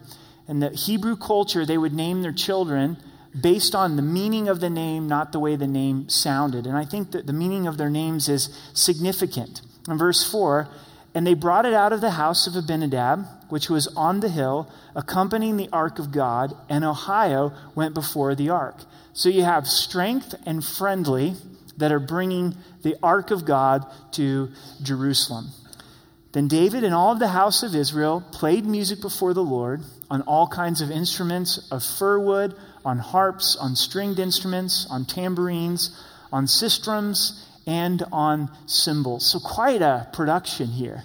In 0.47 0.59
the 0.59 0.69
Hebrew 0.69 1.15
culture, 1.15 1.65
they 1.65 1.77
would 1.77 1.93
name 1.93 2.21
their 2.21 2.31
children 2.31 2.97
based 3.39 3.75
on 3.75 3.95
the 3.95 4.01
meaning 4.01 4.47
of 4.47 4.59
the 4.59 4.69
name, 4.69 5.07
not 5.07 5.31
the 5.31 5.39
way 5.39 5.55
the 5.55 5.67
name 5.67 6.07
sounded. 6.07 6.65
And 6.65 6.77
I 6.77 6.85
think 6.85 7.11
that 7.11 7.27
the 7.27 7.33
meaning 7.33 7.67
of 7.67 7.77
their 7.77 7.89
names 7.89 8.29
is 8.29 8.49
significant. 8.73 9.61
In 9.89 9.97
verse 9.97 10.29
4, 10.29 10.67
and 11.15 11.25
they 11.25 11.33
brought 11.33 11.65
it 11.65 11.73
out 11.73 11.93
of 11.93 12.01
the 12.01 12.11
house 12.11 12.45
of 12.45 12.57
Abinadab, 12.57 13.25
which 13.47 13.69
was 13.69 13.87
on 13.95 14.19
the 14.19 14.27
hill, 14.29 14.69
accompanying 14.95 15.55
the 15.55 15.69
ark 15.71 15.97
of 15.97 16.11
God, 16.11 16.53
and 16.69 16.83
Ahio 16.83 17.55
went 17.73 17.93
before 17.93 18.35
the 18.35 18.49
ark. 18.49 18.75
So 19.13 19.29
you 19.29 19.43
have 19.43 19.65
strength 19.65 20.35
and 20.45 20.63
friendly 20.63 21.35
that 21.77 21.93
are 21.93 22.01
bringing 22.01 22.55
the 22.83 22.97
ark 23.01 23.31
of 23.31 23.45
God 23.45 23.85
to 24.11 24.49
Jerusalem. 24.83 25.51
Then 26.33 26.49
David 26.49 26.83
and 26.83 26.93
all 26.93 27.13
of 27.13 27.19
the 27.19 27.29
house 27.29 27.63
of 27.63 27.75
Israel 27.75 28.21
played 28.33 28.65
music 28.65 28.99
before 28.99 29.33
the 29.33 29.43
Lord 29.43 29.83
on 30.09 30.21
all 30.23 30.47
kinds 30.47 30.81
of 30.81 30.91
instruments 30.91 31.69
of 31.71 31.81
fir 31.81 32.19
wood, 32.19 32.55
on 32.83 32.99
harps, 32.99 33.55
on 33.55 33.77
stringed 33.77 34.19
instruments, 34.19 34.85
on 34.89 35.05
tambourines, 35.05 35.97
on 36.33 36.45
sistrums, 36.45 37.41
and 37.67 38.03
on 38.11 38.49
cymbals. 38.67 39.25
So, 39.25 39.39
quite 39.39 39.81
a 39.81 40.07
production 40.13 40.67
here. 40.67 41.03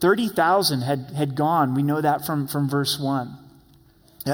30,000 0.00 0.82
had, 0.82 1.10
had 1.16 1.34
gone. 1.34 1.74
We 1.74 1.82
know 1.82 2.00
that 2.00 2.24
from, 2.24 2.46
from 2.46 2.68
verse 2.68 2.98
1. 2.98 3.36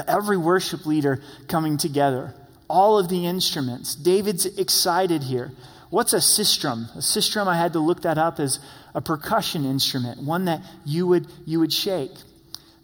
Every 0.07 0.37
worship 0.37 0.85
leader 0.85 1.21
coming 1.47 1.77
together 1.77 2.35
all 2.67 2.97
of 2.97 3.09
the 3.09 3.25
instruments. 3.25 3.95
David's 3.95 4.45
excited 4.45 5.23
here. 5.23 5.51
What's 5.89 6.13
a 6.13 6.17
sistrum? 6.17 6.93
A 6.95 6.99
sistrum, 6.99 7.47
I 7.47 7.57
had 7.57 7.73
to 7.73 7.79
look 7.79 8.01
that 8.01 8.17
up 8.17 8.39
as 8.39 8.59
a 8.93 9.01
percussion 9.01 9.65
instrument, 9.65 10.21
one 10.21 10.45
that 10.45 10.61
you 10.83 11.05
would, 11.07 11.27
you 11.45 11.59
would 11.59 11.71
shake. 11.71 12.11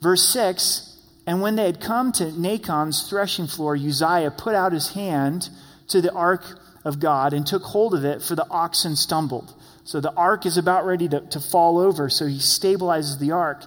Verse 0.01 0.27
6 0.29 0.97
And 1.25 1.41
when 1.41 1.55
they 1.55 1.65
had 1.65 1.81
come 1.81 2.11
to 2.13 2.25
Nachon's 2.25 3.09
threshing 3.09 3.47
floor, 3.47 3.75
Uzziah 3.75 4.31
put 4.31 4.55
out 4.55 4.71
his 4.71 4.89
hand 4.93 5.49
to 5.87 6.01
the 6.01 6.13
ark 6.13 6.59
of 6.83 6.99
God 6.99 7.33
and 7.33 7.45
took 7.45 7.63
hold 7.63 7.93
of 7.93 8.03
it, 8.03 8.21
for 8.21 8.35
the 8.35 8.47
oxen 8.49 8.95
stumbled. 8.95 9.53
So 9.83 9.99
the 9.99 10.13
ark 10.13 10.45
is 10.45 10.57
about 10.57 10.85
ready 10.85 11.07
to, 11.09 11.21
to 11.21 11.39
fall 11.39 11.79
over, 11.79 12.09
so 12.09 12.27
he 12.27 12.37
stabilizes 12.37 13.19
the 13.19 13.31
ark. 13.31 13.65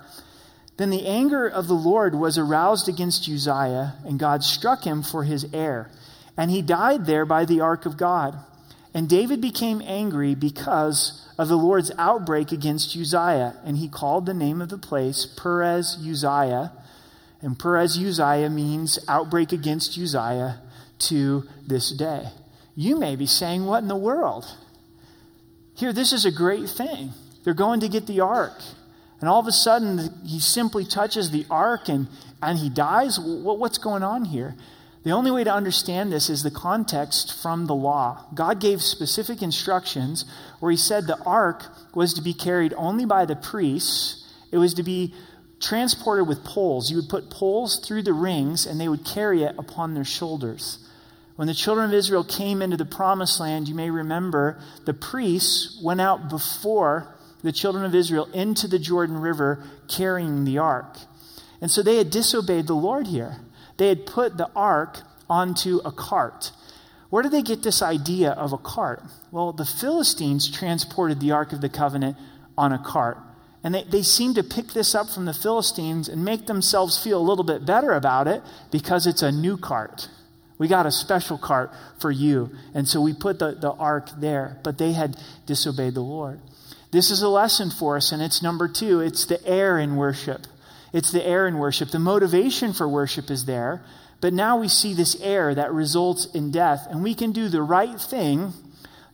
Then 0.77 0.91
the 0.91 1.07
anger 1.07 1.47
of 1.47 1.69
the 1.69 1.75
Lord 1.75 2.15
was 2.15 2.39
aroused 2.39 2.89
against 2.89 3.29
Uzziah, 3.29 3.95
and 4.05 4.19
God 4.19 4.43
struck 4.43 4.85
him 4.85 5.03
for 5.03 5.25
his 5.25 5.47
error 5.53 5.91
and 6.37 6.51
he 6.51 6.63
died 6.63 7.07
there 7.07 7.25
by 7.25 7.45
the 7.45 7.61
ark 7.61 7.87
of 7.87 7.97
God. 7.97 8.37
And 8.93 9.09
David 9.09 9.41
became 9.41 9.83
angry 9.85 10.35
because 10.35 11.29
of 11.37 11.49
the 11.49 11.59
Lord's 11.59 11.91
outbreak 11.99 12.53
against 12.53 12.97
Uzziah, 12.97 13.57
and 13.65 13.77
he 13.77 13.89
called 13.89 14.27
the 14.27 14.35
name 14.35 14.61
of 14.61 14.69
the 14.69 14.79
place 14.79 15.27
Perez 15.27 15.97
Uzziah. 15.99 16.73
And 17.41 17.59
Perez 17.59 17.99
Uzziah 17.99 18.51
means 18.51 18.99
outbreak 19.09 19.53
against 19.53 19.99
Uzziah 19.99 20.61
to 21.01 21.45
this 21.67 21.91
day. 21.91 22.29
You 22.75 22.99
may 22.99 23.17
be 23.17 23.27
saying, 23.27 23.65
What 23.65 23.83
in 23.83 23.89
the 23.89 23.97
world? 23.97 24.47
Here, 25.75 25.93
this 25.93 26.13
is 26.13 26.25
a 26.25 26.31
great 26.31 26.69
thing. 26.69 27.11
They're 27.43 27.55
going 27.55 27.81
to 27.81 27.89
get 27.89 28.07
the 28.07 28.21
ark. 28.21 28.61
And 29.21 29.29
all 29.29 29.41
of 29.41 29.47
a 29.47 29.53
sudden, 29.53 30.11
he 30.25 30.41
simply 30.41 30.85
touches 30.85 31.31
the 31.31 31.47
ark 31.51 31.89
and, 31.89 32.09
and 32.43 32.59
he 32.59 32.69
dies. 32.69 33.19
What's 33.19 33.79
going 33.79 34.03
on 34.03 34.27
here? 34.27 34.55
The 35.05 35.11
only 35.11 35.31
way 35.31 35.45
to 35.45 35.53
understand 35.53 36.11
this 36.11 36.31
is 36.31 36.43
the 36.43 36.51
context 36.51 37.41
from 37.43 37.67
the 37.67 37.75
law. 37.75 38.25
God 38.35 38.59
gave 38.61 38.81
specific 38.81 39.43
instructions 39.43 40.25
where 40.61 40.71
He 40.71 40.79
said 40.79 41.07
the 41.07 41.23
ark 41.25 41.65
was 41.95 42.15
to 42.15 42.23
be 42.23 42.33
carried 42.33 42.73
only 42.77 43.05
by 43.05 43.27
the 43.27 43.37
priests, 43.37 44.27
it 44.51 44.59
was 44.59 44.75
to 44.75 44.83
be 44.83 45.15
transported 45.61 46.27
with 46.27 46.45
poles. 46.45 46.91
You 46.91 46.97
would 46.97 47.09
put 47.09 47.31
poles 47.31 47.79
through 47.79 48.03
the 48.03 48.13
rings, 48.13 48.67
and 48.67 48.81
they 48.81 48.89
would 48.89 49.05
carry 49.05 49.43
it 49.43 49.55
upon 49.59 49.95
their 49.95 50.05
shoulders. 50.05 50.84
When 51.37 51.49
the 51.49 51.55
children 51.55 51.87
of 51.87 51.95
Israel 51.95 52.25
came 52.25 52.63
into 52.63 52.77
the 52.77 52.85
promised 52.85 53.41
land, 53.41 53.69
you 53.69 53.75
may 53.75 53.91
remember 53.91 54.61
the 54.85 54.95
priests 54.95 55.81
went 55.83 56.01
out 56.01 56.29
before 56.29 57.15
the 57.43 57.53
children 57.53 57.85
of 57.85 57.95
Israel 57.95 58.27
into 58.33 58.69
the 58.69 58.79
Jordan 58.79 59.19
River 59.21 59.65
carrying 59.89 60.45
the 60.45 60.59
ark. 60.59 60.97
And 61.61 61.71
so 61.71 61.83
they 61.83 61.97
had 61.97 62.11
disobeyed 62.11 62.67
the 62.67 62.75
Lord 62.75 63.07
here. 63.07 63.37
They 63.77 63.89
had 63.89 64.07
put 64.07 64.37
the 64.37 64.51
ark 64.55 65.01
onto 65.29 65.81
a 65.85 65.91
cart. 65.91 66.53
Where 67.11 67.23
did 67.23 67.33
they 67.33 67.43
get 67.43 67.63
this 67.63 67.83
idea 67.83 68.31
of 68.31 68.53
a 68.53 68.59
cart? 68.59 69.03
Well, 69.31 69.53
the 69.53 69.65
Philistines 69.65 70.51
transported 70.51 71.21
the 71.21 71.33
Ark 71.33 71.53
of 71.53 71.61
the 71.61 71.69
Covenant 71.69 72.17
on 72.57 72.73
a 72.73 72.79
cart. 72.79 73.19
And 73.63 73.75
they, 73.75 73.85
they 73.85 74.03
seem 74.03 74.35
to 74.35 74.43
pick 74.43 74.69
this 74.69 74.95
up 74.95 75.09
from 75.09 75.25
the 75.25 75.35
Philistines 75.35 76.09
and 76.09 76.25
make 76.25 76.47
themselves 76.47 77.03
feel 77.03 77.21
a 77.21 77.23
little 77.29 77.45
bit 77.45 77.65
better 77.65 77.93
about 77.93 78.29
it 78.29 78.43
because 78.71 79.07
it's 79.07 79.23
a 79.23 79.33
new 79.33 79.57
cart. 79.57 80.09
We 80.59 80.69
got 80.69 80.87
a 80.87 80.93
special 80.93 81.39
cart 81.39 81.73
for 82.01 82.11
you. 82.11 82.51
And 82.75 82.87
so 82.87 83.01
we 83.01 83.13
put 83.13 83.39
the, 83.39 83.53
the 83.53 83.73
ark 83.73 84.09
there. 84.19 84.59
But 84.63 84.79
they 84.79 84.93
had 84.93 85.17
disobeyed 85.47 85.95
the 85.95 86.01
Lord. 86.01 86.41
This 86.95 87.11
is 87.11 87.23
a 87.23 87.29
lesson 87.29 87.71
for 87.71 87.97
us, 87.97 88.13
and 88.13 88.23
it's 88.23 88.41
number 88.41 88.69
two 88.69 89.01
it's 89.01 89.27
the 89.27 89.45
air 89.45 89.81
in 89.81 89.97
worship. 89.97 90.47
It's 90.93 91.11
the 91.11 91.27
air 91.27 91.49
in 91.49 91.59
worship. 91.59 91.91
The 91.91 91.99
motivation 91.99 92.73
for 92.73 92.89
worship 92.89 93.33
is 93.33 93.47
there, 93.47 93.83
but 94.21 94.33
now 94.33 94.59
we 94.59 94.69
see 94.69 94.95
this 94.95 95.21
air 95.21 95.57
that 95.57 95.73
results 95.73 96.27
in 96.27 96.53
death, 96.53 96.87
and 96.89 97.03
we 97.03 97.17
can 97.17 97.33
do 97.33 97.49
the 97.49 97.63
right 97.63 98.01
thing 98.01 98.53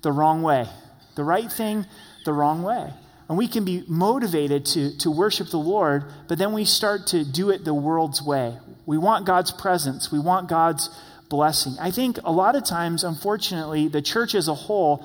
the 0.03 0.13
wrong 0.13 0.43
way. 0.43 0.67
The 1.15 1.25
right 1.25 1.51
thing 1.51 1.87
the 2.27 2.35
wrong 2.35 2.63
way. 2.63 2.93
And 3.31 3.39
we 3.39 3.49
can 3.49 3.65
be 3.65 3.83
motivated 3.89 4.67
to, 4.67 4.99
to 4.99 5.11
worship 5.11 5.49
the 5.49 5.57
Lord, 5.57 6.05
but 6.29 6.37
then 6.37 6.53
we 6.53 6.67
start 6.67 7.07
to 7.09 7.25
do 7.25 7.49
it 7.49 7.65
the 7.65 7.73
world's 7.73 8.21
way. 8.21 8.59
We 8.85 8.99
want 8.99 9.25
God's 9.25 9.53
presence, 9.53 10.13
we 10.13 10.19
want 10.19 10.51
God's 10.51 10.91
blessing. 11.31 11.77
I 11.81 11.91
think 11.91 12.19
a 12.25 12.33
lot 12.33 12.57
of 12.57 12.65
times, 12.67 13.05
unfortunately, 13.05 13.89
the 13.89 14.03
church 14.03 14.35
as 14.35 14.49
a 14.49 14.55
whole 14.55 15.03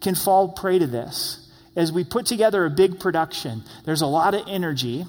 can 0.00 0.16
fall 0.16 0.48
prey 0.48 0.80
to 0.80 0.86
this. 0.88 1.48
As 1.76 1.92
we 1.92 2.02
put 2.02 2.26
together 2.26 2.64
a 2.64 2.70
big 2.70 2.98
production, 2.98 3.62
there's 3.84 4.00
a 4.00 4.06
lot 4.06 4.34
of 4.34 4.42
energy. 4.48 5.04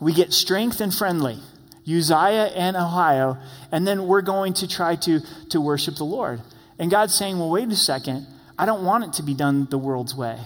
We 0.00 0.14
get 0.14 0.32
strength 0.32 0.80
and 0.80 0.92
friendly, 0.92 1.38
Uzziah 1.86 2.50
and 2.56 2.74
Ahio, 2.74 3.40
and 3.70 3.86
then 3.86 4.06
we're 4.06 4.22
going 4.22 4.54
to 4.54 4.66
try 4.68 4.96
to, 4.96 5.20
to 5.50 5.60
worship 5.60 5.96
the 5.96 6.04
Lord. 6.04 6.40
And 6.78 6.90
God's 6.90 7.14
saying, 7.14 7.38
well, 7.38 7.50
wait 7.50 7.68
a 7.68 7.76
second. 7.76 8.26
I 8.58 8.64
don't 8.64 8.84
want 8.84 9.04
it 9.04 9.12
to 9.14 9.22
be 9.22 9.34
done 9.34 9.66
the 9.70 9.78
world's 9.78 10.14
way. 10.14 10.38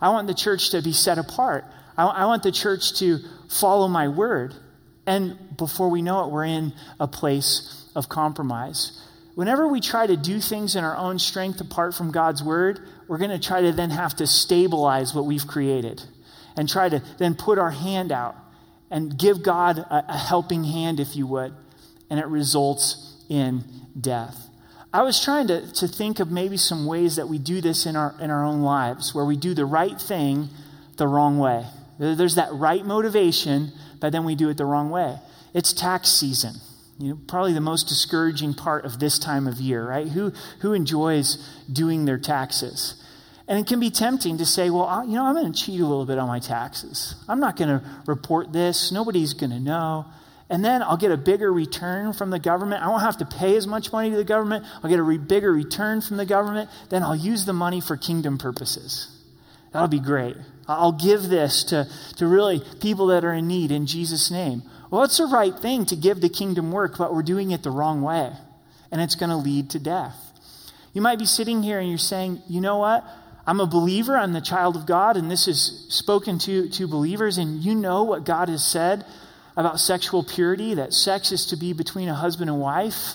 I 0.00 0.10
want 0.10 0.26
the 0.26 0.34
church 0.34 0.70
to 0.70 0.82
be 0.82 0.92
set 0.92 1.16
apart. 1.16 1.64
I, 1.96 2.04
I 2.04 2.26
want 2.26 2.42
the 2.42 2.52
church 2.52 2.98
to 2.98 3.18
follow 3.48 3.88
my 3.88 4.08
word. 4.08 4.54
And 5.06 5.56
before 5.56 5.90
we 5.90 6.02
know 6.02 6.24
it, 6.24 6.30
we're 6.30 6.44
in 6.44 6.74
a 7.00 7.08
place 7.08 7.83
of 7.94 8.08
compromise. 8.08 9.00
Whenever 9.34 9.66
we 9.66 9.80
try 9.80 10.06
to 10.06 10.16
do 10.16 10.40
things 10.40 10.76
in 10.76 10.84
our 10.84 10.96
own 10.96 11.18
strength 11.18 11.60
apart 11.60 11.94
from 11.94 12.12
God's 12.12 12.42
word, 12.42 12.80
we're 13.08 13.18
going 13.18 13.30
to 13.30 13.38
try 13.38 13.60
to 13.62 13.72
then 13.72 13.90
have 13.90 14.14
to 14.16 14.26
stabilize 14.26 15.14
what 15.14 15.26
we've 15.26 15.46
created 15.46 16.02
and 16.56 16.68
try 16.68 16.88
to 16.88 17.02
then 17.18 17.34
put 17.34 17.58
our 17.58 17.70
hand 17.70 18.12
out 18.12 18.36
and 18.90 19.18
give 19.18 19.42
God 19.42 19.78
a, 19.78 20.04
a 20.08 20.16
helping 20.16 20.64
hand, 20.64 21.00
if 21.00 21.16
you 21.16 21.26
would. 21.26 21.52
And 22.10 22.20
it 22.20 22.26
results 22.26 23.24
in 23.28 23.64
death. 24.00 24.48
I 24.92 25.02
was 25.02 25.20
trying 25.20 25.48
to, 25.48 25.72
to 25.74 25.88
think 25.88 26.20
of 26.20 26.30
maybe 26.30 26.56
some 26.56 26.86
ways 26.86 27.16
that 27.16 27.28
we 27.28 27.38
do 27.38 27.60
this 27.60 27.86
in 27.86 27.96
our, 27.96 28.14
in 28.20 28.30
our 28.30 28.44
own 28.44 28.62
lives, 28.62 29.12
where 29.12 29.24
we 29.24 29.36
do 29.36 29.52
the 29.52 29.64
right 29.64 30.00
thing 30.00 30.48
the 30.96 31.08
wrong 31.08 31.38
way. 31.38 31.66
There's 31.98 32.36
that 32.36 32.52
right 32.52 32.84
motivation, 32.84 33.72
but 34.00 34.12
then 34.12 34.24
we 34.24 34.36
do 34.36 34.48
it 34.48 34.56
the 34.56 34.64
wrong 34.64 34.90
way. 34.90 35.18
It's 35.52 35.72
tax 35.72 36.10
season. 36.10 36.54
You 36.98 37.10
know, 37.10 37.18
probably 37.26 37.52
the 37.52 37.60
most 37.60 37.88
discouraging 37.88 38.54
part 38.54 38.84
of 38.84 39.00
this 39.00 39.18
time 39.18 39.46
of 39.46 39.60
year, 39.60 39.86
right? 39.86 40.06
Who, 40.08 40.32
who 40.60 40.72
enjoys 40.72 41.36
doing 41.70 42.04
their 42.04 42.18
taxes? 42.18 43.02
And 43.46 43.58
it 43.58 43.66
can 43.66 43.80
be 43.80 43.90
tempting 43.90 44.38
to 44.38 44.46
say, 44.46 44.70
well, 44.70 45.04
you 45.06 45.14
know, 45.14 45.24
I'm 45.24 45.34
going 45.34 45.52
to 45.52 45.58
cheat 45.58 45.80
a 45.80 45.86
little 45.86 46.06
bit 46.06 46.18
on 46.18 46.28
my 46.28 46.38
taxes. 46.38 47.14
I'm 47.28 47.40
not 47.40 47.56
going 47.56 47.68
to 47.68 47.84
report 48.06 48.52
this. 48.52 48.90
Nobody's 48.90 49.34
going 49.34 49.50
to 49.50 49.60
know. 49.60 50.06
And 50.48 50.64
then 50.64 50.82
I'll 50.82 50.96
get 50.96 51.10
a 51.10 51.16
bigger 51.16 51.52
return 51.52 52.12
from 52.12 52.30
the 52.30 52.38
government. 52.38 52.82
I 52.82 52.88
won't 52.88 53.02
have 53.02 53.18
to 53.18 53.26
pay 53.26 53.56
as 53.56 53.66
much 53.66 53.92
money 53.92 54.10
to 54.10 54.16
the 54.16 54.24
government. 54.24 54.64
I'll 54.82 54.90
get 54.90 54.98
a 54.98 55.02
re- 55.02 55.18
bigger 55.18 55.52
return 55.52 56.00
from 56.00 56.16
the 56.16 56.26
government. 56.26 56.70
Then 56.90 57.02
I'll 57.02 57.16
use 57.16 57.44
the 57.44 57.52
money 57.52 57.80
for 57.80 57.96
kingdom 57.96 58.38
purposes. 58.38 59.08
That'll 59.72 59.88
be 59.88 60.00
great. 60.00 60.36
I'll 60.68 60.92
give 60.92 61.24
this 61.24 61.64
to, 61.64 61.88
to 62.16 62.26
really 62.26 62.62
people 62.80 63.08
that 63.08 63.24
are 63.24 63.32
in 63.32 63.48
need 63.48 63.72
in 63.72 63.86
Jesus' 63.86 64.30
name. 64.30 64.62
Well, 64.90 65.02
it's 65.02 65.18
the 65.18 65.26
right 65.26 65.54
thing 65.54 65.86
to 65.86 65.96
give 65.96 66.20
the 66.20 66.28
kingdom 66.28 66.72
work, 66.72 66.98
but 66.98 67.14
we're 67.14 67.22
doing 67.22 67.50
it 67.50 67.62
the 67.62 67.70
wrong 67.70 68.02
way. 68.02 68.32
And 68.90 69.00
it's 69.00 69.14
going 69.14 69.30
to 69.30 69.36
lead 69.36 69.70
to 69.70 69.78
death. 69.78 70.16
You 70.92 71.00
might 71.00 71.18
be 71.18 71.26
sitting 71.26 71.62
here 71.62 71.80
and 71.80 71.88
you're 71.88 71.98
saying, 71.98 72.42
you 72.48 72.60
know 72.60 72.78
what? 72.78 73.04
I'm 73.46 73.60
a 73.60 73.66
believer, 73.66 74.16
I'm 74.16 74.32
the 74.32 74.40
child 74.40 74.76
of 74.76 74.86
God, 74.86 75.16
and 75.16 75.30
this 75.30 75.48
is 75.48 75.86
spoken 75.90 76.38
to, 76.40 76.68
to 76.70 76.88
believers, 76.88 77.36
and 77.36 77.62
you 77.62 77.74
know 77.74 78.02
what 78.04 78.24
God 78.24 78.48
has 78.48 78.64
said 78.64 79.04
about 79.56 79.80
sexual 79.80 80.24
purity 80.24 80.74
that 80.74 80.94
sex 80.94 81.30
is 81.30 81.46
to 81.46 81.56
be 81.56 81.74
between 81.74 82.08
a 82.08 82.14
husband 82.14 82.48
and 82.48 82.58
wife 82.58 83.14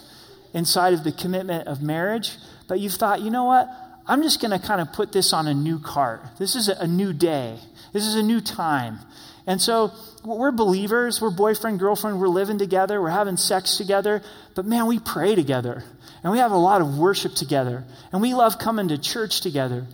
inside 0.53 0.93
of 0.93 1.03
the 1.03 1.11
commitment 1.11 1.67
of 1.67 1.81
marriage. 1.81 2.37
But 2.67 2.79
you've 2.79 2.93
thought, 2.93 3.21
you 3.21 3.31
know 3.31 3.45
what? 3.45 3.69
I'm 4.09 4.23
just 4.23 4.41
going 4.41 4.59
to 4.59 4.65
kind 4.65 4.81
of 4.81 4.91
put 4.91 5.11
this 5.11 5.33
on 5.33 5.47
a 5.47 5.53
new 5.53 5.79
cart. 5.79 6.23
This 6.39 6.55
is 6.55 6.67
a 6.67 6.87
new 6.87 7.13
day, 7.13 7.59
this 7.93 8.05
is 8.05 8.15
a 8.15 8.23
new 8.23 8.41
time. 8.41 8.99
And 9.47 9.61
so 9.61 9.91
we're 10.23 10.51
believers, 10.51 11.21
we're 11.21 11.31
boyfriend, 11.31 11.79
girlfriend, 11.79 12.19
we're 12.19 12.27
living 12.27 12.57
together, 12.57 13.01
we're 13.01 13.09
having 13.09 13.37
sex 13.37 13.77
together, 13.77 14.21
but 14.53 14.65
man, 14.65 14.85
we 14.85 14.99
pray 14.99 15.33
together. 15.33 15.83
And 16.23 16.31
we 16.31 16.39
have 16.39 16.51
a 16.51 16.57
lot 16.57 16.81
of 16.81 16.97
worship 16.97 17.33
together. 17.33 17.85
And 18.11 18.21
we 18.21 18.33
love 18.33 18.59
coming 18.59 18.89
to 18.89 18.97
church 18.97 19.41
together. 19.41 19.87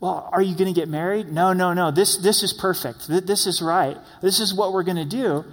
Well, 0.00 0.28
are 0.32 0.40
you 0.40 0.56
going 0.56 0.72
to 0.72 0.80
get 0.80 0.88
married? 0.88 1.30
No, 1.30 1.52
no, 1.52 1.74
no. 1.74 1.90
This, 1.90 2.16
this 2.16 2.42
is 2.42 2.52
perfect. 2.52 3.06
This 3.08 3.46
is 3.46 3.60
right. 3.60 3.96
This 4.22 4.40
is 4.40 4.54
what 4.54 4.72
we're 4.72 4.84
going 4.84 4.96
to 4.96 5.04
do. 5.04 5.44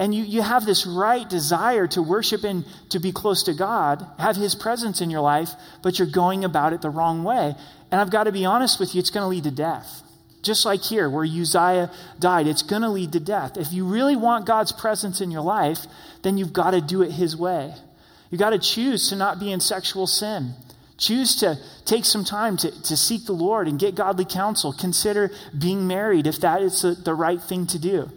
And 0.00 0.14
you, 0.14 0.22
you 0.22 0.42
have 0.42 0.64
this 0.64 0.86
right 0.86 1.28
desire 1.28 1.88
to 1.88 2.02
worship 2.02 2.44
and 2.44 2.64
to 2.90 3.00
be 3.00 3.10
close 3.10 3.42
to 3.44 3.54
God, 3.54 4.06
have 4.18 4.36
His 4.36 4.54
presence 4.54 5.00
in 5.00 5.10
your 5.10 5.22
life, 5.22 5.50
but 5.82 5.98
you're 5.98 6.08
going 6.08 6.44
about 6.44 6.72
it 6.72 6.82
the 6.82 6.90
wrong 6.90 7.24
way. 7.24 7.54
And 7.90 8.00
I've 8.00 8.10
got 8.10 8.24
to 8.24 8.32
be 8.32 8.44
honest 8.44 8.78
with 8.78 8.94
you, 8.94 9.00
it's 9.00 9.10
going 9.10 9.24
to 9.24 9.28
lead 9.28 9.44
to 9.44 9.50
death. 9.50 10.02
Just 10.42 10.64
like 10.64 10.82
here, 10.82 11.10
where 11.10 11.24
Uzziah 11.24 11.90
died, 12.20 12.46
it's 12.46 12.62
going 12.62 12.82
to 12.82 12.88
lead 12.88 13.12
to 13.12 13.20
death. 13.20 13.56
If 13.56 13.72
you 13.72 13.86
really 13.86 14.14
want 14.14 14.46
God's 14.46 14.70
presence 14.70 15.20
in 15.20 15.32
your 15.32 15.42
life, 15.42 15.86
then 16.22 16.38
you've 16.38 16.52
got 16.52 16.70
to 16.70 16.80
do 16.80 17.02
it 17.02 17.10
His 17.10 17.36
way. 17.36 17.74
You've 18.30 18.38
got 18.38 18.50
to 18.50 18.58
choose 18.58 19.08
to 19.08 19.16
not 19.16 19.40
be 19.40 19.50
in 19.50 19.58
sexual 19.58 20.06
sin. 20.06 20.54
Choose 20.96 21.36
to 21.36 21.58
take 21.84 22.04
some 22.04 22.24
time 22.24 22.56
to, 22.58 22.70
to 22.82 22.96
seek 22.96 23.26
the 23.26 23.32
Lord 23.32 23.66
and 23.66 23.78
get 23.78 23.94
godly 23.94 24.24
counsel. 24.24 24.72
Consider 24.72 25.30
being 25.56 25.86
married 25.86 26.26
if 26.26 26.40
that 26.40 26.62
is 26.62 26.82
the, 26.82 26.92
the 26.92 27.14
right 27.14 27.40
thing 27.40 27.66
to 27.68 27.78
do. 27.78 28.10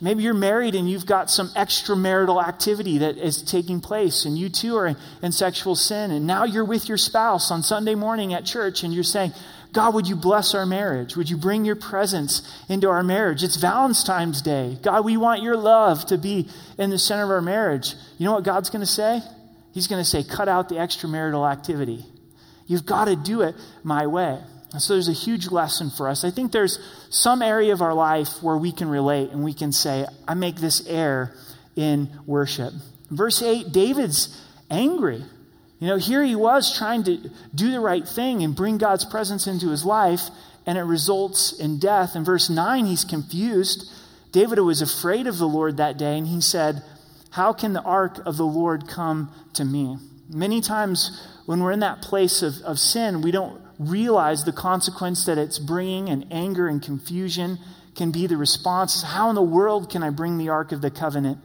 Maybe 0.00 0.22
you're 0.22 0.34
married 0.34 0.74
and 0.74 0.90
you've 0.90 1.06
got 1.06 1.30
some 1.30 1.48
extramarital 1.50 2.42
activity 2.44 2.98
that 2.98 3.16
is 3.16 3.42
taking 3.42 3.80
place, 3.80 4.26
and 4.26 4.36
you 4.36 4.50
too 4.50 4.76
are 4.76 4.94
in, 5.22 5.32
sexual 5.32 5.74
sin. 5.74 6.10
And 6.10 6.26
now 6.26 6.44
you're 6.44 6.64
with 6.64 6.88
your 6.88 6.98
spouse 6.98 7.50
on 7.50 7.62
Sunday 7.62 7.94
morning 7.94 8.34
at 8.34 8.44
church, 8.44 8.82
and 8.82 8.92
you're 8.92 9.04
saying, 9.04 9.32
God, 9.72 9.94
would 9.94 10.06
you 10.06 10.16
bless 10.16 10.54
our 10.54 10.66
marriage? 10.66 11.16
Would 11.16 11.30
you 11.30 11.36
bring 11.36 11.64
your 11.64 11.76
presence 11.76 12.42
into 12.68 12.88
our 12.88 13.02
marriage? 13.02 13.42
It's 13.42 13.56
Valentine's 13.56 14.42
Day. 14.42 14.78
God, 14.82 15.04
we 15.04 15.16
want 15.16 15.42
your 15.42 15.56
love 15.56 16.06
to 16.06 16.18
be 16.18 16.48
in 16.78 16.90
the 16.90 16.98
center 16.98 17.24
of 17.24 17.30
our 17.30 17.42
marriage. 17.42 17.94
You 18.18 18.26
know 18.26 18.32
what 18.32 18.44
God's 18.44 18.70
going 18.70 18.80
to 18.80 18.86
say? 18.86 19.22
He's 19.72 19.86
going 19.86 20.02
to 20.02 20.08
say, 20.08 20.24
cut 20.24 20.48
out 20.48 20.68
the 20.68 20.76
extramarital 20.76 21.50
activity. 21.50 22.06
You've 22.66 22.86
got 22.86 23.06
to 23.06 23.16
do 23.16 23.42
it 23.42 23.54
my 23.82 24.06
way. 24.06 24.40
And 24.76 24.82
so 24.82 24.92
there's 24.92 25.08
a 25.08 25.14
huge 25.14 25.50
lesson 25.50 25.88
for 25.88 26.06
us. 26.06 26.22
I 26.22 26.30
think 26.30 26.52
there's 26.52 26.78
some 27.08 27.40
area 27.40 27.72
of 27.72 27.80
our 27.80 27.94
life 27.94 28.42
where 28.42 28.58
we 28.58 28.72
can 28.72 28.90
relate 28.90 29.30
and 29.30 29.42
we 29.42 29.54
can 29.54 29.72
say, 29.72 30.04
I 30.28 30.34
make 30.34 30.56
this 30.56 30.86
error 30.86 31.32
in 31.76 32.10
worship. 32.26 32.74
Verse 33.10 33.40
8, 33.40 33.72
David's 33.72 34.38
angry. 34.70 35.24
You 35.78 35.88
know, 35.88 35.96
here 35.96 36.22
he 36.22 36.36
was 36.36 36.76
trying 36.76 37.04
to 37.04 37.30
do 37.54 37.70
the 37.70 37.80
right 37.80 38.06
thing 38.06 38.42
and 38.42 38.54
bring 38.54 38.76
God's 38.76 39.06
presence 39.06 39.46
into 39.46 39.70
his 39.70 39.86
life, 39.86 40.28
and 40.66 40.76
it 40.76 40.82
results 40.82 41.58
in 41.58 41.78
death. 41.78 42.14
In 42.14 42.22
verse 42.22 42.50
9, 42.50 42.84
he's 42.84 43.06
confused. 43.06 43.90
David 44.30 44.58
was 44.58 44.82
afraid 44.82 45.26
of 45.26 45.38
the 45.38 45.48
Lord 45.48 45.78
that 45.78 45.96
day, 45.96 46.18
and 46.18 46.26
he 46.26 46.42
said, 46.42 46.82
How 47.30 47.54
can 47.54 47.72
the 47.72 47.80
ark 47.80 48.18
of 48.26 48.36
the 48.36 48.44
Lord 48.44 48.88
come 48.88 49.32
to 49.54 49.64
me? 49.64 49.96
Many 50.28 50.60
times 50.60 51.26
when 51.46 51.60
we're 51.60 51.72
in 51.72 51.80
that 51.80 52.02
place 52.02 52.42
of, 52.42 52.60
of 52.60 52.78
sin, 52.78 53.22
we 53.22 53.30
don't 53.30 53.64
realize 53.78 54.44
the 54.44 54.52
consequence 54.52 55.24
that 55.26 55.38
it's 55.38 55.58
bringing, 55.58 56.08
and 56.08 56.26
anger 56.30 56.68
and 56.68 56.82
confusion 56.82 57.58
can 57.94 58.10
be 58.10 58.26
the 58.26 58.36
response. 58.36 59.02
How 59.02 59.28
in 59.28 59.34
the 59.34 59.42
world 59.42 59.90
can 59.90 60.02
I 60.02 60.10
bring 60.10 60.38
the 60.38 60.48
ark 60.48 60.72
of 60.72 60.82
the 60.82 60.90
covenant 60.90 61.38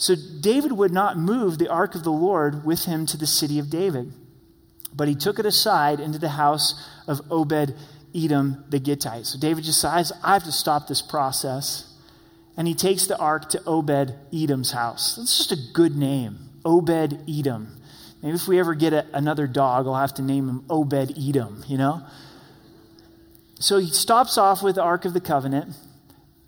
so 0.00 0.14
David 0.40 0.72
would 0.72 0.92
not 0.92 1.18
move 1.18 1.58
the 1.58 1.68
ark 1.68 1.94
of 1.94 2.04
the 2.04 2.10
Lord 2.10 2.64
with 2.64 2.86
him 2.86 3.04
to 3.04 3.18
the 3.18 3.26
city 3.26 3.58
of 3.58 3.68
David, 3.68 4.10
but 4.94 5.08
he 5.08 5.14
took 5.14 5.38
it 5.38 5.44
aside 5.44 6.00
into 6.00 6.18
the 6.18 6.30
house 6.30 6.88
of 7.06 7.20
Obed 7.30 7.74
Edom 8.14 8.64
the 8.70 8.80
Gittite. 8.80 9.26
So 9.26 9.38
David 9.38 9.64
decides, 9.64 10.10
I 10.24 10.32
have 10.32 10.44
to 10.44 10.52
stop 10.52 10.88
this 10.88 11.02
process. 11.02 11.86
and 12.56 12.68
he 12.68 12.74
takes 12.74 13.06
the 13.06 13.18
ark 13.18 13.48
to 13.50 13.62
Obed 13.66 14.14
Edom's 14.32 14.72
house. 14.72 15.16
That's 15.16 15.38
just 15.38 15.52
a 15.52 15.72
good 15.72 15.96
name, 15.96 16.50
Obed 16.64 17.20
Edom. 17.28 17.79
Maybe 18.22 18.34
if 18.34 18.46
we 18.46 18.58
ever 18.60 18.74
get 18.74 18.92
a, 18.92 19.06
another 19.12 19.46
dog, 19.46 19.86
I'll 19.86 19.94
have 19.94 20.14
to 20.14 20.22
name 20.22 20.48
him 20.48 20.64
Obed 20.68 21.18
Edom, 21.18 21.64
you 21.66 21.78
know? 21.78 22.02
So 23.58 23.78
he 23.78 23.88
stops 23.88 24.38
off 24.38 24.62
with 24.62 24.76
the 24.76 24.82
Ark 24.82 25.04
of 25.04 25.12
the 25.12 25.20
Covenant. 25.20 25.74